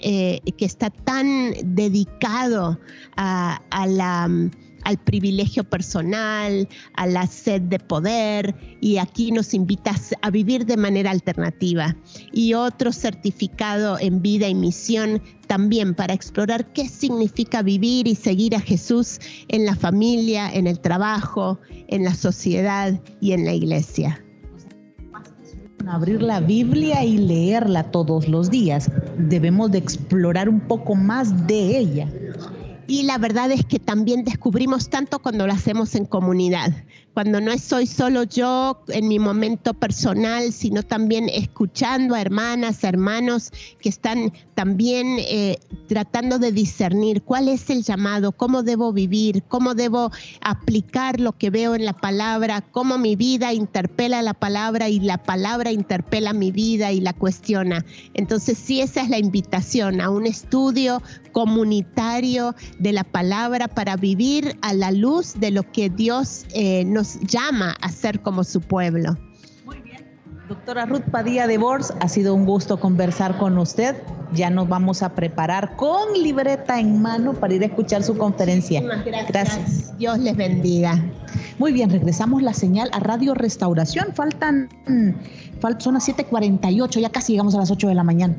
eh, 0.00 0.40
que 0.56 0.64
está 0.64 0.90
tan 0.90 1.52
dedicado 1.64 2.78
a, 3.16 3.60
la 3.86 4.28
al 4.84 4.98
privilegio 4.98 5.64
personal, 5.64 6.68
a 6.94 7.06
la 7.06 7.26
sed 7.26 7.62
de 7.62 7.78
poder 7.78 8.54
y 8.80 8.98
aquí 8.98 9.32
nos 9.32 9.54
invitas 9.54 10.14
a 10.22 10.30
vivir 10.30 10.66
de 10.66 10.76
manera 10.76 11.10
alternativa. 11.10 11.96
Y 12.32 12.54
otro 12.54 12.92
certificado 12.92 13.98
en 14.00 14.22
vida 14.22 14.48
y 14.48 14.54
misión 14.54 15.22
también 15.46 15.94
para 15.94 16.14
explorar 16.14 16.72
qué 16.72 16.88
significa 16.88 17.62
vivir 17.62 18.06
y 18.08 18.14
seguir 18.14 18.56
a 18.56 18.60
Jesús 18.60 19.18
en 19.48 19.66
la 19.66 19.76
familia, 19.76 20.50
en 20.52 20.66
el 20.66 20.80
trabajo, 20.80 21.58
en 21.88 22.04
la 22.04 22.14
sociedad 22.14 23.00
y 23.20 23.32
en 23.32 23.44
la 23.44 23.52
iglesia. 23.52 24.24
Abrir 25.86 26.22
la 26.22 26.40
Biblia 26.40 27.04
y 27.04 27.18
leerla 27.18 27.90
todos 27.90 28.28
los 28.28 28.50
días. 28.50 28.90
Debemos 29.18 29.72
de 29.72 29.78
explorar 29.78 30.48
un 30.48 30.60
poco 30.60 30.94
más 30.94 31.46
de 31.46 31.78
ella. 31.78 32.08
Y 32.86 33.04
la 33.04 33.18
verdad 33.18 33.50
es 33.50 33.64
que 33.64 33.78
también 33.78 34.24
descubrimos 34.24 34.90
tanto 34.90 35.20
cuando 35.20 35.46
lo 35.46 35.52
hacemos 35.52 35.94
en 35.94 36.04
comunidad 36.04 36.72
cuando 37.14 37.40
no 37.40 37.56
soy 37.58 37.86
solo 37.86 38.24
yo 38.24 38.82
en 38.88 39.08
mi 39.08 39.18
momento 39.18 39.74
personal, 39.74 40.52
sino 40.52 40.82
también 40.82 41.28
escuchando 41.28 42.14
a 42.14 42.20
hermanas, 42.20 42.84
hermanos 42.84 43.52
que 43.80 43.88
están 43.88 44.32
también 44.54 45.16
eh, 45.18 45.58
tratando 45.88 46.38
de 46.38 46.52
discernir 46.52 47.22
cuál 47.22 47.48
es 47.48 47.68
el 47.70 47.82
llamado, 47.82 48.32
cómo 48.32 48.62
debo 48.62 48.92
vivir, 48.92 49.42
cómo 49.48 49.74
debo 49.74 50.10
aplicar 50.40 51.20
lo 51.20 51.32
que 51.32 51.50
veo 51.50 51.74
en 51.74 51.84
la 51.84 51.92
palabra, 51.92 52.62
cómo 52.62 52.96
mi 52.96 53.16
vida 53.16 53.52
interpela 53.52 54.22
la 54.22 54.34
palabra 54.34 54.88
y 54.88 55.00
la 55.00 55.18
palabra 55.18 55.70
interpela 55.70 56.32
mi 56.32 56.50
vida 56.50 56.92
y 56.92 57.00
la 57.00 57.12
cuestiona. 57.12 57.84
Entonces 58.14 58.58
sí, 58.58 58.80
esa 58.80 59.02
es 59.02 59.10
la 59.10 59.18
invitación 59.18 60.00
a 60.00 60.08
un 60.08 60.26
estudio 60.26 61.02
comunitario 61.32 62.54
de 62.78 62.92
la 62.92 63.04
palabra 63.04 63.68
para 63.68 63.96
vivir 63.96 64.56
a 64.62 64.74
la 64.74 64.92
luz 64.92 65.34
de 65.38 65.50
lo 65.50 65.70
que 65.72 65.90
Dios 65.90 66.46
eh, 66.54 66.84
nos 66.84 67.01
llama 67.20 67.76
a 67.80 67.88
ser 67.88 68.20
como 68.20 68.44
su 68.44 68.60
pueblo. 68.60 69.16
Muy 69.64 69.80
bien. 69.80 70.04
Doctora 70.48 70.86
Ruth 70.86 71.04
Padilla 71.10 71.46
de 71.46 71.58
Bors, 71.58 71.92
ha 72.00 72.08
sido 72.08 72.34
un 72.34 72.44
gusto 72.46 72.78
conversar 72.78 73.38
con 73.38 73.56
usted. 73.58 73.96
Ya 74.32 74.50
nos 74.50 74.68
vamos 74.68 75.02
a 75.02 75.14
preparar 75.14 75.76
con 75.76 76.12
libreta 76.14 76.80
en 76.80 77.00
mano 77.00 77.34
para 77.34 77.54
ir 77.54 77.62
a 77.62 77.66
escuchar 77.66 78.02
su 78.02 78.16
conferencia. 78.16 78.80
Gracias. 78.80 79.28
gracias. 79.28 79.98
Dios 79.98 80.18
les 80.18 80.36
bendiga. 80.36 81.02
Muy 81.58 81.72
bien, 81.72 81.90
regresamos 81.90 82.42
la 82.42 82.54
señal 82.54 82.88
a 82.92 83.00
Radio 83.00 83.34
Restauración. 83.34 84.14
Faltan, 84.14 84.68
mm, 84.86 85.78
son 85.78 85.94
las 85.94 86.04
7:48, 86.04 87.00
ya 87.00 87.10
casi 87.10 87.32
llegamos 87.32 87.54
a 87.54 87.58
las 87.58 87.70
8 87.70 87.88
de 87.88 87.94
la 87.94 88.02
mañana. 88.02 88.34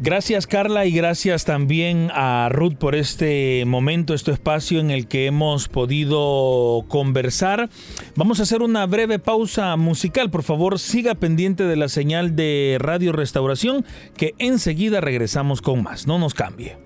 Gracias 0.00 0.46
Carla 0.46 0.86
y 0.86 0.92
gracias 0.92 1.44
también 1.44 2.10
a 2.14 2.48
Ruth 2.52 2.76
por 2.76 2.94
este 2.94 3.64
momento, 3.66 4.14
este 4.14 4.30
espacio 4.30 4.78
en 4.78 4.92
el 4.92 5.08
que 5.08 5.26
hemos 5.26 5.66
podido 5.66 6.84
conversar. 6.86 7.68
Vamos 8.14 8.38
a 8.38 8.44
hacer 8.44 8.62
una 8.62 8.86
breve 8.86 9.18
pausa 9.18 9.74
musical. 9.76 10.30
Por 10.30 10.44
favor, 10.44 10.78
siga 10.78 11.16
pendiente 11.16 11.64
de 11.64 11.74
la 11.74 11.88
señal 11.88 12.36
de 12.36 12.76
Radio 12.78 13.10
Restauración 13.10 13.84
que 14.16 14.34
enseguida 14.38 15.00
regresamos 15.00 15.62
con 15.62 15.82
más. 15.82 16.06
No 16.06 16.20
nos 16.20 16.32
cambie. 16.32 16.76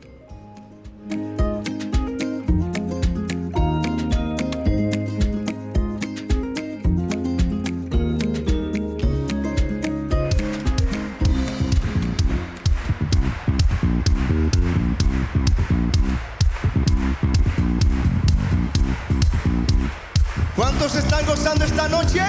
Están 21.13 21.27
gozando 21.27 21.65
esta 21.67 21.89
noche? 21.89 22.23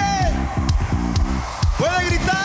¿Puede 1.78 2.04
gritar? 2.04 2.43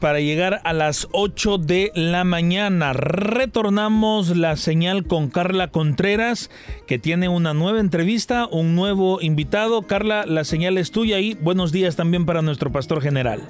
Para 0.00 0.20
llegar 0.20 0.62
a 0.64 0.72
las 0.72 1.06
ocho 1.12 1.58
de 1.58 1.92
la 1.94 2.24
mañana. 2.24 2.94
Retornamos 2.94 4.34
la 4.34 4.56
señal 4.56 5.04
con 5.04 5.28
Carla 5.28 5.70
Contreras, 5.70 6.50
que 6.86 6.98
tiene 6.98 7.28
una 7.28 7.52
nueva 7.52 7.78
entrevista, 7.78 8.48
un 8.50 8.74
nuevo 8.74 9.20
invitado. 9.20 9.82
Carla, 9.82 10.24
la 10.24 10.44
señal 10.44 10.78
es 10.78 10.92
tuya 10.92 11.18
y 11.18 11.34
buenos 11.34 11.72
días 11.72 11.94
también 11.94 12.24
para 12.24 12.40
nuestro 12.40 12.72
pastor 12.72 13.02
general. 13.02 13.42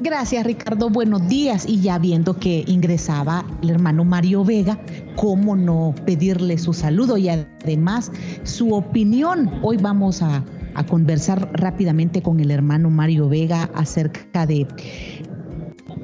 Gracias 0.00 0.44
Ricardo, 0.44 0.90
buenos 0.90 1.28
días. 1.28 1.64
Y 1.68 1.80
ya 1.80 1.98
viendo 1.98 2.34
que 2.34 2.64
ingresaba 2.66 3.44
el 3.62 3.70
hermano 3.70 4.04
Mario 4.04 4.44
Vega, 4.44 4.80
¿cómo 5.14 5.54
no 5.54 5.94
pedirle 6.06 6.58
su 6.58 6.72
saludo 6.72 7.16
y 7.18 7.28
además 7.28 8.10
su 8.42 8.74
opinión? 8.74 9.60
Hoy 9.62 9.76
vamos 9.76 10.22
a 10.22 10.44
a 10.78 10.86
conversar 10.86 11.50
rápidamente 11.54 12.22
con 12.22 12.40
el 12.40 12.50
hermano 12.50 12.90
Mario 12.90 13.28
Vega 13.28 13.70
acerca 13.74 14.46
de 14.46 14.66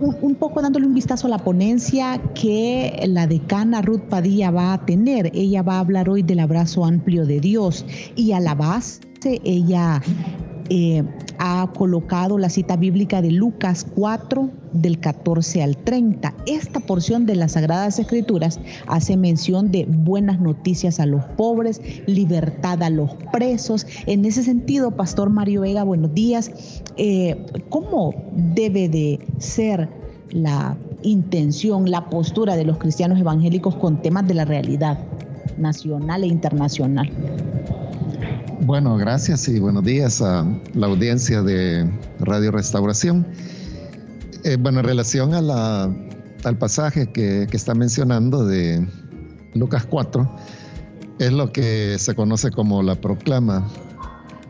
un, 0.00 0.34
poco 0.34 0.60
dándole 0.60 0.86
un 0.86 0.94
vistazo 0.94 1.28
a 1.28 1.30
la 1.30 1.38
ponencia 1.38 2.20
que 2.34 3.04
la 3.06 3.26
decana 3.26 3.80
Ruth 3.82 4.02
Padilla 4.08 4.50
va 4.50 4.74
a 4.74 4.84
tener. 4.84 5.30
Ella 5.34 5.62
va 5.62 5.76
a 5.76 5.80
hablar 5.80 6.08
hoy 6.08 6.22
del 6.22 6.40
abrazo 6.40 6.84
amplio 6.84 7.24
de 7.24 7.40
Dios 7.40 7.86
y 8.16 8.32
a 8.32 8.40
la 8.40 8.54
base 8.54 9.00
ella 9.44 10.02
eh, 10.68 11.02
ha 11.38 11.70
colocado 11.76 12.38
la 12.38 12.48
cita 12.48 12.76
bíblica 12.76 13.22
de 13.22 13.30
Lucas 13.30 13.86
4 13.94 14.50
del 14.72 14.98
14 14.98 15.62
al 15.62 15.76
30. 15.76 16.34
Esta 16.46 16.80
porción 16.80 17.26
de 17.26 17.36
las 17.36 17.52
Sagradas 17.52 17.98
Escrituras 17.98 18.60
hace 18.86 19.16
mención 19.16 19.70
de 19.70 19.86
buenas 19.86 20.40
noticias 20.40 21.00
a 21.00 21.06
los 21.06 21.24
pobres, 21.36 21.80
libertad 22.06 22.82
a 22.82 22.90
los 22.90 23.14
presos. 23.32 23.86
En 24.06 24.24
ese 24.24 24.42
sentido, 24.42 24.90
Pastor 24.90 25.30
Mario 25.30 25.62
Vega, 25.62 25.84
buenos 25.84 26.14
días. 26.14 26.50
Eh, 26.96 27.46
¿Cómo 27.68 28.14
debe 28.54 28.88
de 28.88 29.20
ser 29.38 29.88
la 30.30 30.76
intención, 31.02 31.90
la 31.90 32.08
postura 32.08 32.56
de 32.56 32.64
los 32.64 32.78
cristianos 32.78 33.20
evangélicos 33.20 33.76
con 33.76 34.02
temas 34.02 34.26
de 34.26 34.34
la 34.34 34.44
realidad 34.44 34.98
nacional 35.58 36.24
e 36.24 36.26
internacional? 36.26 37.10
Bueno, 38.60 38.96
gracias 38.96 39.48
y 39.48 39.58
buenos 39.58 39.84
días 39.84 40.22
a 40.22 40.46
la 40.74 40.86
audiencia 40.86 41.42
de 41.42 41.90
Radio 42.20 42.50
Restauración. 42.50 43.26
Eh, 44.44 44.56
bueno, 44.58 44.80
en 44.80 44.86
relación 44.86 45.34
a 45.34 45.40
la, 45.40 45.94
al 46.44 46.58
pasaje 46.58 47.12
que, 47.12 47.48
está 47.52 47.74
mencionando 47.74 48.46
de 48.46 48.86
Lucas 49.54 49.86
4, 49.86 50.36
es 51.18 51.32
lo 51.32 51.52
que 51.52 51.96
se 51.98 52.14
conoce 52.14 52.50
como 52.50 52.82
la 52.82 52.94
proclama 52.94 53.68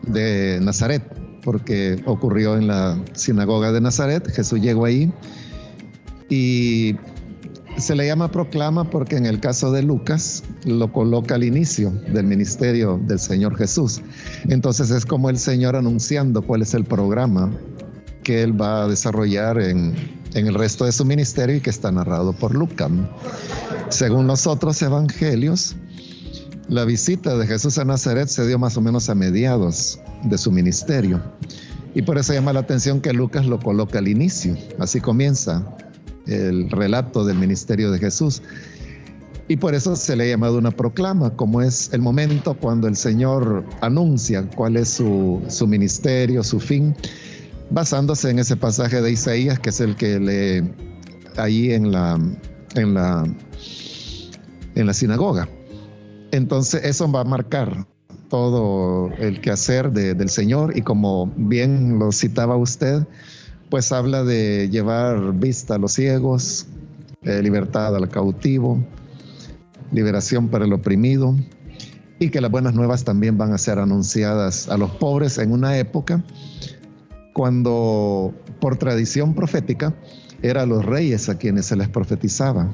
de 0.07 0.61
Nazaret, 0.62 1.02
porque 1.42 2.02
ocurrió 2.05 2.57
en 2.57 2.66
la 2.66 2.98
sinagoga 3.14 3.72
de 3.72 3.80
Nazaret, 3.80 4.30
Jesús 4.30 4.61
llegó 4.61 4.84
ahí 4.84 5.12
y 6.28 6.94
se 7.77 7.95
le 7.95 8.07
llama 8.07 8.31
proclama 8.31 8.89
porque 8.89 9.16
en 9.16 9.27
el 9.27 9.41
caso 9.41 9.72
de 9.72 9.83
Lucas 9.83 10.43
lo 10.64 10.93
coloca 10.93 11.35
al 11.35 11.45
inicio 11.45 11.91
del 12.12 12.27
ministerio 12.27 13.01
del 13.07 13.18
Señor 13.18 13.57
Jesús. 13.57 14.01
Entonces 14.49 14.91
es 14.91 15.05
como 15.05 15.29
el 15.29 15.39
Señor 15.39 15.77
anunciando 15.77 16.43
cuál 16.43 16.62
es 16.62 16.75
el 16.75 16.85
programa 16.85 17.51
que 18.22 18.43
él 18.43 18.61
va 18.61 18.85
a 18.85 18.89
desarrollar 18.89 19.61
en, 19.61 19.95
el 20.35 20.55
resto 20.55 20.85
de 20.85 20.93
su 20.93 21.05
ministerio 21.05 21.57
y 21.57 21.61
que 21.61 21.70
está 21.70 21.93
narrado 21.93 22.33
por 22.33 22.55
Lucas. 22.55 22.91
Según 23.91 24.27
los 24.27 24.47
otros 24.47 24.81
evangelios, 24.83 25.77
la 26.68 26.85
visita 26.85 27.37
de 27.37 27.47
Jesús 27.47 27.79
a 27.79 27.85
Nazaret 27.85 28.29
se 28.29 28.47
dio 28.47 28.59
más 28.59 28.77
o 28.77 28.81
menos 28.81 29.09
a 29.09 29.14
mediados 29.14 30.01
de 30.25 30.39
su 30.39 30.51
ministerio. 30.51 31.22
Y 31.95 32.03
por 32.03 32.18
eso 32.18 32.33
llama 32.33 32.53
la 32.53 32.61
atención 32.61 33.01
que 33.01 33.12
Lucas 33.12 33.47
lo 33.47 33.61
coloca 33.61 33.99
al 33.99 34.09
inicio. 34.09 34.57
Así 34.81 35.01
comienza 35.01 35.64
el 36.27 36.70
relato 36.70 37.25
del 37.25 37.39
ministerio 37.39 37.91
de 37.91 37.99
Jesús. 37.99 38.43
Y 39.47 39.57
por 39.59 39.75
eso 39.75 39.95
se 39.95 40.16
le 40.16 40.25
ha 40.25 40.29
llamado 40.29 40.57
una 40.57 40.70
proclama, 40.70 41.31
como 41.37 41.61
es 41.61 41.93
el 41.93 42.01
momento 42.01 42.55
cuando 42.55 42.89
el 42.89 42.97
Señor 42.97 43.64
anuncia 43.83 44.49
cuál 44.57 44.77
es 44.77 44.89
su, 44.89 45.43
su 45.49 45.66
ministerio, 45.66 46.43
su 46.43 46.59
fin, 46.59 46.95
basándose 47.70 48.31
en 48.31 48.39
ese 48.39 48.57
pasaje 48.57 49.03
de 49.03 49.12
Isaías, 49.12 49.59
que 49.59 49.68
es 49.68 49.81
el 49.81 49.97
que 49.97 50.18
lee 50.18 50.72
ahí 51.37 51.72
en 51.72 51.93
la, 51.93 52.18
en 52.75 52.95
la, 52.95 53.25
en 54.75 54.87
la 54.87 54.95
sinagoga. 54.95 55.47
Entonces 56.31 56.83
eso 56.85 57.11
va 57.11 57.20
a 57.20 57.25
marcar 57.25 57.87
todo 58.29 59.11
el 59.18 59.41
quehacer 59.41 59.93
del 59.93 60.29
Señor 60.29 60.77
y 60.77 60.83
como 60.83 61.33
bien 61.37 61.99
lo 61.99 62.11
citaba 62.11 62.57
usted, 62.57 63.07
pues 63.75 63.91
habla 63.91 64.22
de 64.22 64.68
llevar 64.70 65.33
vista 65.33 65.75
a 65.75 65.79
los 65.79 65.95
ciegos, 65.95 66.68
eh, 67.22 67.43
libertad 67.43 67.97
al 67.97 68.09
cautivo, 68.09 68.79
liberación 69.91 70.47
para 70.47 70.64
el 70.64 70.72
oprimido 70.72 71.35
y 72.20 72.29
que 72.29 72.41
las 72.41 72.53
buenas 72.53 72.75
nuevas 72.75 73.03
también 73.03 73.37
van 73.37 73.53
a 73.53 73.59
ser 73.59 73.81
anunciadas 73.81 74.68
a 74.68 74.77
los 74.77 74.93
pobres 74.93 75.39
en 75.39 75.51
una 75.51 75.77
época 75.77 76.22
cuando 77.33 78.33
por 78.61 78.77
tradición 78.77 79.35
profética 79.35 79.93
eran 80.41 80.68
los 80.68 80.85
reyes 80.85 81.29
a 81.29 81.37
quienes 81.37 81.66
se 81.66 81.75
les 81.75 81.89
profetizaba. 81.89 82.72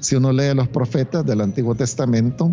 Si 0.00 0.16
uno 0.16 0.32
lee 0.32 0.54
los 0.54 0.68
profetas 0.68 1.26
del 1.26 1.42
Antiguo 1.42 1.74
Testamento, 1.74 2.52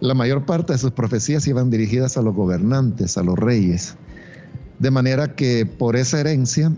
la 0.00 0.12
mayor 0.12 0.44
parte 0.44 0.74
de 0.74 0.78
sus 0.78 0.90
profecías 0.90 1.46
iban 1.46 1.70
dirigidas 1.70 2.18
a 2.18 2.20
los 2.20 2.34
gobernantes, 2.34 3.16
a 3.16 3.22
los 3.22 3.38
reyes. 3.38 3.96
De 4.78 4.90
manera 4.90 5.34
que 5.34 5.66
por 5.66 5.96
esa 5.96 6.20
herencia, 6.20 6.72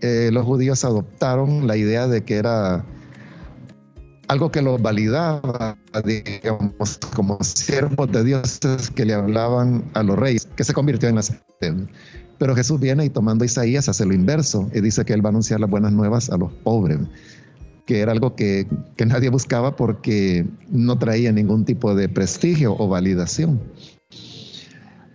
eh, 0.00 0.30
los 0.32 0.44
judíos 0.44 0.84
adoptaron 0.84 1.66
la 1.66 1.76
idea 1.76 2.06
de 2.06 2.22
que 2.22 2.36
era 2.36 2.84
algo 4.28 4.50
que 4.50 4.62
los 4.62 4.80
validaba, 4.80 5.76
digamos, 6.04 6.98
como 7.16 7.38
siervos 7.42 8.12
de 8.12 8.24
dioses 8.24 8.90
que 8.90 9.04
le 9.04 9.14
hablaban 9.14 9.84
a 9.94 10.02
los 10.02 10.18
reyes, 10.18 10.46
que 10.54 10.64
se 10.64 10.74
convirtió 10.74 11.08
en 11.08 11.16
la 11.16 11.22
Pero 12.38 12.54
Jesús 12.54 12.78
viene 12.78 13.06
y 13.06 13.10
tomando 13.10 13.44
Isaías 13.44 13.88
hace 13.88 14.04
lo 14.04 14.14
inverso 14.14 14.68
y 14.74 14.80
dice 14.80 15.04
que 15.04 15.14
él 15.14 15.24
va 15.24 15.30
a 15.30 15.32
anunciar 15.32 15.60
las 15.60 15.70
buenas 15.70 15.92
nuevas 15.92 16.30
a 16.30 16.36
los 16.36 16.52
pobres, 16.52 16.98
que 17.86 18.00
era 18.00 18.12
algo 18.12 18.36
que, 18.36 18.66
que 18.96 19.06
nadie 19.06 19.30
buscaba 19.30 19.74
porque 19.74 20.46
no 20.68 20.98
traía 20.98 21.32
ningún 21.32 21.64
tipo 21.64 21.94
de 21.94 22.08
prestigio 22.08 22.76
o 22.78 22.86
validación. 22.86 23.58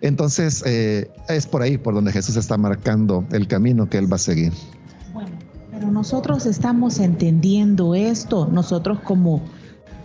Entonces, 0.03 0.61
eh, 0.65 1.09
es 1.29 1.47
por 1.47 1.61
ahí 1.61 1.77
por 1.77 1.93
donde 1.93 2.11
Jesús 2.11 2.35
está 2.35 2.57
marcando 2.57 3.23
el 3.31 3.47
camino 3.47 3.89
que 3.89 3.97
Él 3.97 4.11
va 4.11 4.17
a 4.17 4.19
seguir. 4.19 4.51
Bueno, 5.13 5.31
pero 5.71 5.89
nosotros 5.91 6.45
estamos 6.45 6.99
entendiendo 6.99 7.95
esto, 7.95 8.49
nosotros 8.51 8.99
como, 8.99 9.41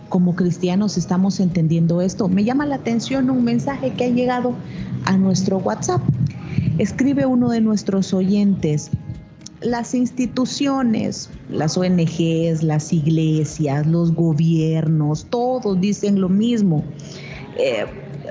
como 0.07 0.37
cristianos 0.37 0.97
estamos 0.97 1.41
entendiendo 1.41 2.01
esto. 2.01 2.29
Me 2.29 2.45
llama 2.45 2.65
la 2.65 2.75
atención 2.75 3.29
un 3.29 3.43
mensaje 3.43 3.91
que 3.91 4.05
ha 4.05 4.09
llegado 4.09 4.55
a 5.03 5.17
nuestro 5.17 5.57
WhatsApp. 5.57 6.01
Escribe 6.77 7.25
uno 7.25 7.49
de 7.49 7.59
nuestros 7.59 8.13
oyentes, 8.13 8.91
las 9.59 9.93
instituciones, 9.93 11.29
las 11.49 11.77
ONGs, 11.77 12.63
las 12.63 12.93
iglesias, 12.93 13.85
los 13.85 14.13
gobiernos, 14.13 15.27
todos 15.29 15.81
dicen 15.81 16.21
lo 16.21 16.29
mismo. 16.29 16.85
Eh, 17.57 17.85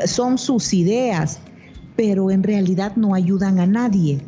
son 0.06 0.38
sus 0.38 0.72
ideas, 0.72 1.40
pero 1.98 2.30
en 2.30 2.44
realidad 2.44 2.94
no 2.94 3.12
ayudan 3.12 3.58
a 3.58 3.66
nadie. 3.66 4.22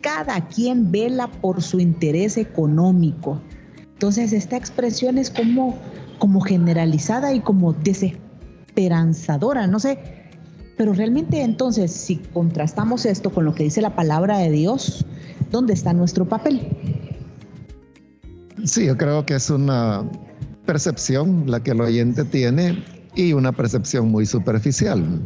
Cada 0.00 0.48
quien 0.48 0.90
vela 0.90 1.30
por 1.30 1.60
su 1.60 1.78
interés 1.78 2.38
económico. 2.38 3.42
Entonces 3.92 4.32
esta 4.32 4.56
expresión 4.56 5.18
es 5.18 5.28
como, 5.28 5.78
como 6.18 6.40
generalizada 6.40 7.34
y 7.34 7.40
como 7.40 7.74
desesperanzadora, 7.74 9.66
no 9.66 9.78
sé. 9.78 9.98
Pero 10.78 10.94
realmente 10.94 11.42
entonces, 11.42 11.92
si 11.92 12.16
contrastamos 12.16 13.04
esto 13.04 13.28
con 13.28 13.44
lo 13.44 13.54
que 13.54 13.64
dice 13.64 13.82
la 13.82 13.94
palabra 13.94 14.38
de 14.38 14.50
Dios, 14.50 15.04
¿dónde 15.50 15.74
está 15.74 15.92
nuestro 15.92 16.26
papel? 16.26 16.66
Sí, 18.64 18.86
yo 18.86 18.96
creo 18.96 19.26
que 19.26 19.34
es 19.34 19.50
una 19.50 20.08
percepción 20.64 21.44
la 21.46 21.62
que 21.62 21.72
el 21.72 21.82
oyente 21.82 22.24
tiene 22.24 22.82
y 23.14 23.34
una 23.34 23.52
percepción 23.52 24.10
muy 24.10 24.24
superficial 24.24 25.20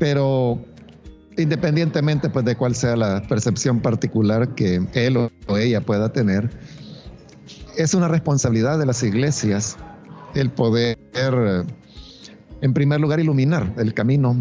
pero 0.00 0.58
independientemente 1.36 2.30
pues, 2.30 2.44
de 2.44 2.56
cuál 2.56 2.74
sea 2.74 2.96
la 2.96 3.22
percepción 3.28 3.80
particular 3.80 4.54
que 4.54 4.82
él 4.94 5.16
o 5.46 5.56
ella 5.56 5.82
pueda 5.82 6.10
tener, 6.10 6.50
es 7.76 7.94
una 7.94 8.08
responsabilidad 8.08 8.78
de 8.78 8.86
las 8.86 9.02
iglesias 9.02 9.76
el 10.34 10.50
poder, 10.50 10.98
en 12.62 12.74
primer 12.74 13.00
lugar, 13.00 13.20
iluminar 13.20 13.74
el 13.76 13.94
camino 13.94 14.36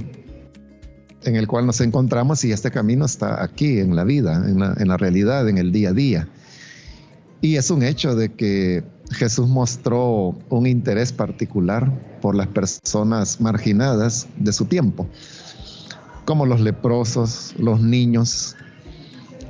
en 1.24 1.36
el 1.36 1.48
cual 1.48 1.66
nos 1.66 1.82
encontramos 1.82 2.46
y 2.46 2.54
este 2.54 2.72
camino 2.72 3.06
está 3.06 3.44
aquí 3.44 3.80
en 3.80 3.96
la 3.96 4.06
vida, 4.06 4.36
en 4.36 4.60
la, 4.60 4.76
en 4.80 4.88
la 4.88 4.96
realidad, 4.96 5.50
en 5.50 5.58
el 5.58 5.74
día 5.74 5.90
a 5.90 5.94
día. 5.94 6.28
Y 7.42 7.58
es 7.58 7.70
un 7.70 7.84
hecho 7.84 8.16
de 8.16 8.30
que 8.30 8.84
Jesús 9.12 9.50
mostró 9.50 10.38
un 10.50 10.68
interés 10.68 11.12
particular 11.12 11.92
por 12.22 12.36
las 12.36 12.48
personas 12.48 13.42
marginadas 13.42 14.28
de 14.38 14.54
su 14.54 14.66
tiempo 14.66 15.08
como 16.30 16.46
los 16.46 16.62
leprosos, 16.62 17.56
los 17.58 17.82
niños, 17.82 18.56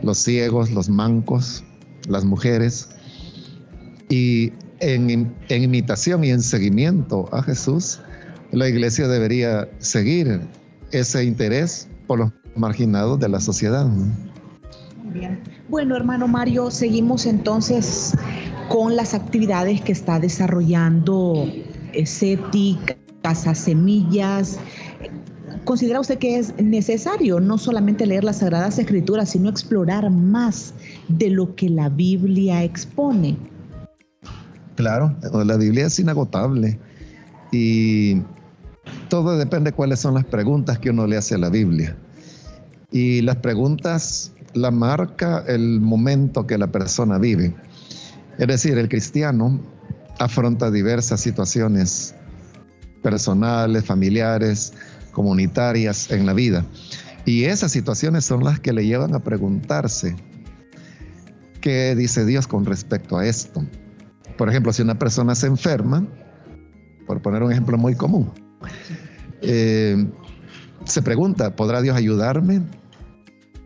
los 0.01 0.17
ciegos, 0.17 0.71
los 0.71 0.87
mancos, 0.87 1.61
las 2.07 2.23
mujeres. 2.23 2.87
Y 4.07 4.53
en, 4.79 5.35
imitación 5.49 6.23
y 6.23 6.29
en 6.29 6.41
seguimiento 6.41 7.27
a 7.33 7.43
Jesús, 7.43 7.99
la 8.53 8.69
iglesia 8.69 9.09
debería 9.09 9.67
seguir 9.79 10.39
ese 10.93 11.25
interés 11.25 11.89
por 12.07 12.19
los 12.19 12.31
marginados 12.55 13.19
de 13.19 13.27
la 13.27 13.41
sociedad. 13.41 13.85
bien. 15.13 15.37
Bueno, 15.67 15.97
hermano 15.97 16.29
Mario, 16.29 16.71
seguimos 16.71 17.25
entonces 17.25 18.13
con 18.69 18.95
las 18.95 19.13
actividades 19.13 19.81
que 19.81 19.91
está 19.91 20.17
desarrollando 20.17 21.45
CETI, 22.05 22.79
Casa 23.21 23.53
Semillas, 23.53 24.57
¿considera 25.65 25.99
usted 25.99 26.17
que 26.17 26.37
es 26.37 26.53
necesario 26.61 27.39
no 27.39 27.57
solamente 27.57 28.05
leer 28.05 28.23
las 28.23 28.37
Sagradas 28.37 28.79
Escrituras, 28.79 29.29
sino 29.29 29.49
explorar 29.49 30.09
más 30.09 30.73
de 31.07 31.29
lo 31.29 31.55
que 31.55 31.69
la 31.69 31.89
Biblia 31.89 32.63
expone? 32.63 33.37
Claro, 34.75 35.15
la 35.45 35.57
Biblia 35.57 35.87
es 35.87 35.99
inagotable 35.99 36.79
y 37.51 38.21
todo 39.09 39.37
depende 39.37 39.71
de 39.71 39.75
cuáles 39.75 39.99
son 39.99 40.13
las 40.13 40.25
preguntas 40.25 40.79
que 40.79 40.89
uno 40.89 41.05
le 41.05 41.17
hace 41.17 41.35
a 41.35 41.37
la 41.37 41.49
Biblia. 41.49 41.95
Y 42.91 43.21
las 43.21 43.37
preguntas 43.37 44.33
la 44.53 44.71
marca 44.71 45.43
el 45.47 45.79
momento 45.79 46.47
que 46.47 46.57
la 46.57 46.67
persona 46.67 47.17
vive. 47.17 47.55
Es 48.37 48.47
decir, 48.47 48.77
el 48.77 48.89
cristiano 48.89 49.59
afronta 50.17 50.71
diversas 50.71 51.21
situaciones 51.21 52.15
personales, 53.01 53.85
familiares, 53.85 54.73
comunitarias 55.19 56.09
en 56.11 56.25
la 56.25 56.31
vida. 56.31 56.63
Y 57.25 57.43
esas 57.43 57.73
situaciones 57.73 58.23
son 58.23 58.41
las 58.41 58.61
que 58.61 58.71
le 58.71 58.85
llevan 58.85 59.13
a 59.13 59.19
preguntarse, 59.19 60.15
¿qué 61.59 61.93
dice 61.93 62.23
Dios 62.23 62.47
con 62.47 62.65
respecto 62.65 63.17
a 63.17 63.25
esto? 63.25 63.65
Por 64.37 64.47
ejemplo, 64.47 64.71
si 64.71 64.81
una 64.81 64.97
persona 64.97 65.35
se 65.35 65.47
enferma, 65.47 66.07
por 67.05 67.21
poner 67.21 67.43
un 67.43 67.51
ejemplo 67.51 67.77
muy 67.77 67.95
común, 67.95 68.31
eh, 69.41 70.07
se 70.85 71.01
pregunta, 71.01 71.53
¿podrá 71.53 71.81
Dios 71.81 71.97
ayudarme? 71.97 72.61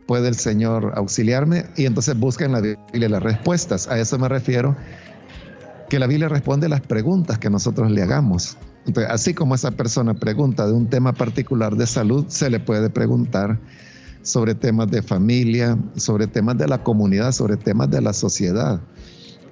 ¿Puede 0.08 0.30
el 0.30 0.36
Señor 0.36 0.94
auxiliarme? 0.96 1.68
Y 1.78 1.86
entonces 1.86 2.18
busca 2.18 2.46
en 2.46 2.54
la 2.54 2.62
Biblia 2.62 3.10
las 3.10 3.22
respuestas. 3.22 3.88
A 3.88 4.00
eso 4.00 4.18
me 4.18 4.28
refiero, 4.28 4.76
que 5.88 6.00
la 6.00 6.08
Biblia 6.08 6.30
responde 6.30 6.68
las 6.68 6.82
preguntas 6.82 7.38
que 7.38 7.52
nosotros 7.52 7.92
le 7.92 8.02
hagamos. 8.02 8.58
Así 9.10 9.34
como 9.34 9.56
esa 9.56 9.72
persona 9.72 10.14
pregunta 10.14 10.68
de 10.68 10.74
un 10.74 10.88
tema 10.88 11.14
particular 11.14 11.76
de 11.76 11.88
salud, 11.88 12.26
se 12.28 12.50
le 12.50 12.60
puede 12.60 12.90
preguntar 12.90 13.60
sobre 14.24 14.56
temas 14.56 14.90
de 14.90 15.02
familia, 15.02 15.78
sobre 15.96 16.28
temas 16.28 16.58
de 16.58 16.68
la 16.68 16.84
comunidad, 16.84 17.32
sobre 17.32 17.58
temas 17.58 17.90
de 17.90 18.02
la 18.02 18.14
sociedad. 18.14 18.82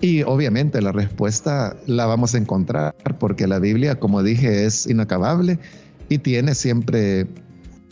Y 0.02 0.24
obviamente 0.24 0.82
la 0.82 0.92
respuesta 0.92 1.78
la 1.86 2.08
vamos 2.08 2.34
a 2.34 2.40
encontrar 2.40 2.96
porque 3.20 3.48
la 3.48 3.60
Biblia, 3.60 4.00
como 4.00 4.24
dije, 4.24 4.66
es 4.66 4.88
inacabable 4.88 5.60
y 6.10 6.18
tiene 6.18 6.56
siempre 6.56 7.28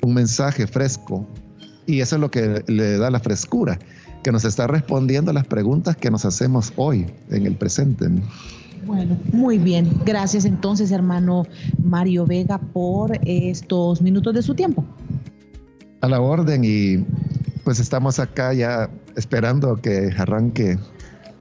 un 0.02 0.16
mensaje 0.16 0.66
fresco. 0.68 1.28
Y 1.86 2.02
eso 2.02 2.16
es 2.16 2.22
lo 2.22 2.32
que 2.32 2.64
le 2.68 2.98
da 2.98 3.12
la 3.12 3.20
frescura, 3.20 3.80
que 4.24 4.32
nos 4.32 4.44
está 4.44 4.68
respondiendo 4.68 5.32
a 5.32 5.34
las 5.34 5.46
preguntas 5.46 5.96
que 5.96 6.10
nos 6.10 6.26
hacemos 6.26 6.74
hoy, 6.76 7.06
en 7.30 7.46
el 7.46 7.56
presente. 7.56 8.08
Bueno, 8.86 9.18
muy 9.32 9.58
bien. 9.58 9.90
Gracias 10.06 10.46
entonces, 10.46 10.92
hermano 10.92 11.46
Mario 11.84 12.26
Vega, 12.26 12.58
por 12.58 13.20
estos 13.26 14.02
minutos 14.02 14.34
de 14.34 14.42
su 14.42 14.56
tiempo. 14.56 14.86
A 16.02 16.08
la 16.08 16.22
orden 16.22 16.64
y 16.64 17.06
pues 17.64 17.80
estamos 17.80 18.20
acá 18.20 18.54
ya 18.54 18.90
esperando 19.16 19.76
que 19.76 20.12
arranque 20.18 20.80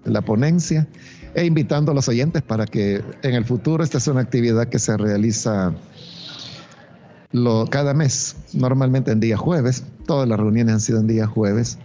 la 0.05 0.20
ponencia 0.20 0.86
e 1.34 1.45
invitando 1.45 1.93
a 1.93 1.95
los 1.95 2.09
oyentes 2.09 2.43
para 2.43 2.66
que 2.66 3.03
en 3.22 3.34
el 3.34 3.45
futuro 3.45 3.84
esta 3.84 3.99
es 3.99 4.09
una 4.09 4.20
actividad 4.20 4.68
que 4.68 4.78
se 4.78 4.97
realiza 4.97 5.74
lo, 7.30 7.66
cada 7.66 7.95
mes, 7.95 8.36
normalmente 8.53 9.12
en 9.12 9.20
día 9.20 9.36
jueves. 9.36 9.84
Todas 10.07 10.28
las 10.28 10.41
reuniones 10.41 10.74
han 10.74 10.80
sido 10.80 11.01
en 11.01 11.07
día 11.07 11.26
jueves. 11.26 11.78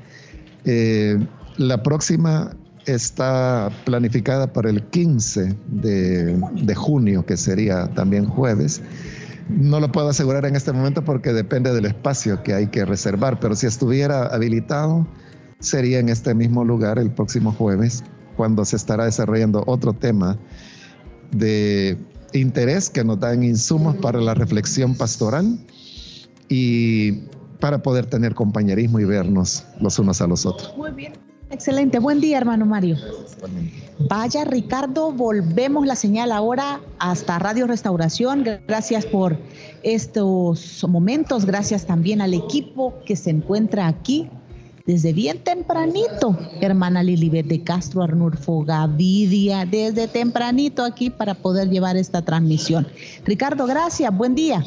Eh, 0.66 1.20
la 1.58 1.84
próxima 1.84 2.56
está 2.86 3.72
planificada 3.86 4.52
para 4.52 4.70
el 4.70 4.84
15 4.84 5.56
de, 5.68 6.76
junio, 6.76 7.26
que 7.26 7.38
sería 7.38 7.88
también 7.94 8.26
jueves. 8.26 8.82
No 9.50 9.80
lo 9.80 9.92
puedo 9.92 10.10
asegurar 10.10 10.46
en 10.46 10.56
este 10.56 10.72
momento 10.72 11.04
porque 11.04 11.34
depende 11.34 11.74
del 11.74 11.86
espacio 11.86 12.42
que 12.44 12.54
hay 12.54 12.68
que 12.68 12.86
reservar, 12.86 13.40
pero 13.40 13.56
si 13.56 13.68
estuviera 13.68 14.28
habilitado, 14.28 15.06
sería 15.60 16.00
en 16.00 16.10
este 16.10 16.34
mismo 16.34 16.64
lugar 16.64 16.98
el 17.00 17.12
próximo 17.12 17.52
jueves 17.52 18.04
cuando 18.36 18.66
se 18.66 18.76
estará 18.76 19.06
desarrollando 19.06 19.64
otro 19.68 19.94
tema 19.94 20.38
de 21.32 21.98
interés 22.34 22.90
que 22.90 23.04
nos 23.04 23.20
dan 23.20 23.44
insumos 23.44 23.96
para 23.98 24.20
la 24.20 24.34
reflexión 24.34 24.96
pastoral 24.96 25.58
y 26.50 27.24
para 27.60 27.82
poder 27.82 28.06
tener 28.08 28.34
compañerismo 28.34 29.00
y 29.00 29.06
vernos 29.06 29.66
los 29.80 30.00
unos 30.00 30.22
a 30.22 30.28
los 30.28 30.46
otros. 30.46 30.74
Muy 30.78 30.92
bien. 30.92 31.14
Excelente. 31.54 32.00
Buen 32.00 32.20
día, 32.20 32.40
hermano 32.40 32.66
Mario. 32.66 32.98
Vaya, 34.00 34.44
Ricardo, 34.44 35.12
volvemos 35.12 35.86
la 35.86 35.96
señal 35.96 36.32
ahora 36.32 36.82
hasta 36.98 37.38
Radio 37.38 37.68
Restauración. 37.68 38.44
Gracias 38.68 39.06
por 39.06 39.38
estos 39.84 40.84
momentos. 40.90 41.46
Gracias 41.46 41.86
también 41.86 42.22
al 42.22 42.34
equipo 42.34 42.96
que 43.06 43.16
se 43.16 43.30
encuentra 43.30 43.88
aquí 43.88 44.32
desde 44.88 45.14
bien 45.14 45.44
tempranito, 45.44 46.36
hermana 46.60 47.04
Lilibet 47.04 47.46
de 47.46 47.64
Castro, 47.64 48.02
Arnulfo 48.02 48.64
Gavidia, 48.64 49.66
desde 49.66 50.08
tempranito 50.08 50.84
aquí 50.84 51.12
para 51.12 51.36
poder 51.36 51.70
llevar 51.70 51.98
esta 51.98 52.24
transmisión. 52.24 52.88
Ricardo, 53.26 53.68
gracias, 53.68 54.12
buen 54.18 54.34
día. 54.34 54.66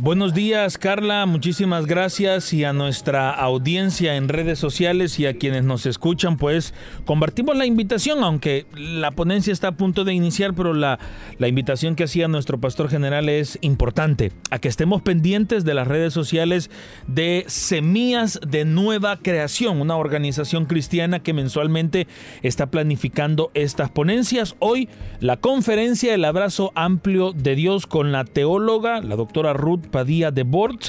Buenos 0.00 0.32
días, 0.32 0.78
Carla. 0.78 1.26
Muchísimas 1.26 1.86
gracias 1.86 2.52
y 2.52 2.62
a 2.62 2.72
nuestra 2.72 3.30
audiencia 3.30 4.14
en 4.14 4.28
redes 4.28 4.60
sociales 4.60 5.18
y 5.18 5.26
a 5.26 5.36
quienes 5.36 5.64
nos 5.64 5.86
escuchan, 5.86 6.36
pues 6.36 6.72
compartimos 7.04 7.56
la 7.56 7.66
invitación, 7.66 8.22
aunque 8.22 8.64
la 8.76 9.10
ponencia 9.10 9.52
está 9.52 9.68
a 9.68 9.76
punto 9.76 10.04
de 10.04 10.14
iniciar, 10.14 10.54
pero 10.54 10.72
la, 10.72 11.00
la 11.38 11.48
invitación 11.48 11.96
que 11.96 12.04
hacía 12.04 12.28
nuestro 12.28 12.60
pastor 12.60 12.88
general 12.88 13.28
es 13.28 13.58
importante, 13.60 14.30
a 14.52 14.60
que 14.60 14.68
estemos 14.68 15.02
pendientes 15.02 15.64
de 15.64 15.74
las 15.74 15.88
redes 15.88 16.12
sociales 16.12 16.70
de 17.08 17.42
Semillas 17.48 18.38
de 18.46 18.64
Nueva 18.64 19.16
Creación, 19.16 19.80
una 19.80 19.96
organización 19.96 20.66
cristiana 20.66 21.24
que 21.24 21.32
mensualmente 21.32 22.06
está 22.44 22.70
planificando 22.70 23.50
estas 23.54 23.90
ponencias. 23.90 24.54
Hoy, 24.60 24.88
la 25.18 25.38
conferencia 25.38 26.14
El 26.14 26.24
Abrazo 26.24 26.70
Amplio 26.76 27.32
de 27.32 27.56
Dios 27.56 27.88
con 27.88 28.12
la 28.12 28.22
teóloga, 28.22 29.00
la 29.00 29.16
doctora 29.16 29.54
Ruth 29.54 29.87
Padilla 29.88 30.30
de 30.30 30.42
Bort. 30.42 30.86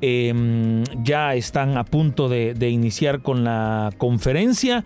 Em, 0.00 0.84
ya 1.02 1.34
están 1.34 1.76
a 1.76 1.84
punto 1.84 2.28
de, 2.28 2.54
de 2.54 2.70
iniciar 2.70 3.20
con 3.20 3.44
la 3.44 3.90
conferencia 3.98 4.84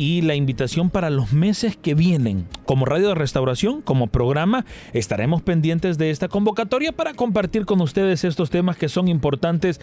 y 0.00 0.22
la 0.22 0.34
invitación 0.34 0.88
para 0.88 1.10
los 1.10 1.34
meses 1.34 1.76
que 1.76 1.94
vienen. 1.94 2.46
Como 2.64 2.86
Radio 2.86 3.08
de 3.08 3.14
Restauración, 3.14 3.82
como 3.82 4.06
programa, 4.06 4.64
estaremos 4.94 5.42
pendientes 5.42 5.98
de 5.98 6.10
esta 6.10 6.28
convocatoria 6.28 6.92
para 6.92 7.12
compartir 7.12 7.66
con 7.66 7.82
ustedes 7.82 8.24
estos 8.24 8.48
temas 8.48 8.78
que 8.78 8.88
son 8.88 9.08
importantes 9.08 9.78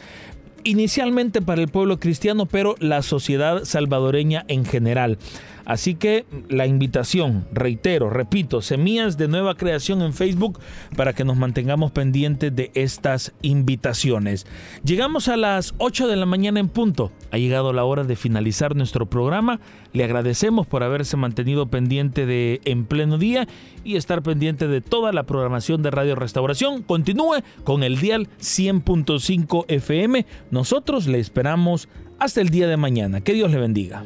inicialmente 0.68 1.42
para 1.42 1.62
el 1.62 1.70
pueblo 1.70 1.98
cristiano, 1.98 2.46
pero 2.46 2.76
la 2.80 3.02
sociedad 3.02 3.64
salvadoreña 3.64 4.44
en 4.50 4.66
general. 4.66 5.18
Así 5.68 5.96
que 5.96 6.26
la 6.48 6.66
invitación, 6.66 7.46
reitero, 7.52 8.10
repito, 8.10 8.62
Semillas 8.62 9.18
de 9.18 9.28
Nueva 9.28 9.56
Creación 9.56 10.02
en 10.02 10.14
Facebook 10.14 10.62
para 10.96 11.12
que 11.12 11.26
nos 11.26 11.36
mantengamos 11.36 11.92
pendientes 11.92 12.56
de 12.56 12.72
estas 12.74 13.34
invitaciones. 13.42 14.48
Llegamos 14.86 15.28
a 15.28 15.36
las 15.36 15.74
8 15.78 16.08
de 16.08 16.16
la 16.16 16.26
mañana 16.26 16.62
en 16.62 16.70
punto. 16.70 17.12
Ha 17.32 17.38
llegado 17.38 17.74
la 17.74 17.84
hora 17.84 18.06
de 18.06 18.16
finalizar 18.16 18.78
nuestro 18.78 19.08
programa. 19.08 19.60
Le 19.92 20.06
agradecemos 20.06 20.68
por 20.68 20.84
haberse 20.84 21.18
mantenido 21.18 21.68
pendiente 21.68 22.26
de 22.26 22.62
En 22.64 22.86
Pleno 22.86 23.18
Día 23.18 23.46
y 23.84 23.98
estar 23.98 24.24
pendiente 24.24 24.70
de 24.70 24.80
toda 24.80 25.12
la 25.12 25.24
programación 25.24 25.82
de 25.82 25.92
Radio 25.92 26.16
Restauración. 26.16 26.82
Continúe 26.82 27.44
con 27.66 27.84
el 27.84 28.00
dial 28.00 28.30
100.5 28.40 29.66
FM. 29.68 30.26
Nosotros 30.58 31.06
le 31.06 31.20
esperamos 31.20 31.88
hasta 32.18 32.42
el 32.42 32.50
día 32.50 32.68
de 32.68 32.78
mañana. 32.78 33.22
Que 33.22 33.34
Dios 33.34 33.52
le 33.52 33.60
bendiga. 33.60 34.04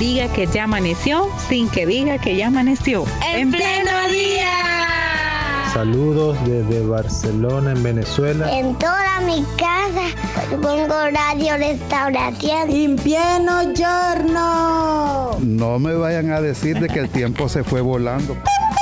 Diga 0.00 0.32
que 0.32 0.48
ya 0.52 0.64
amaneció 0.64 1.28
sin 1.48 1.68
que 1.68 1.86
diga 1.86 2.18
que 2.18 2.34
ya 2.34 2.48
amaneció. 2.48 3.04
En 3.32 3.52
pleno 3.52 4.08
día. 4.10 5.70
Saludos 5.72 6.36
desde 6.48 6.84
Barcelona, 6.84 7.70
en 7.70 7.82
Venezuela. 7.84 8.58
En 8.58 8.76
toda 8.76 9.20
mi 9.20 9.44
casa 9.56 10.56
pongo 10.60 10.94
radio 11.12 11.58
restauración. 11.58 12.70
En 12.70 12.96
pleno 12.96 13.72
giorno. 13.72 15.38
No 15.42 15.78
me 15.78 15.94
vayan 15.94 16.32
a 16.32 16.40
decir 16.40 16.80
de 16.80 16.88
que 16.88 16.98
el 16.98 17.08
tiempo 17.08 17.48
se 17.48 17.62
fue 17.62 17.80
volando. 17.80 18.36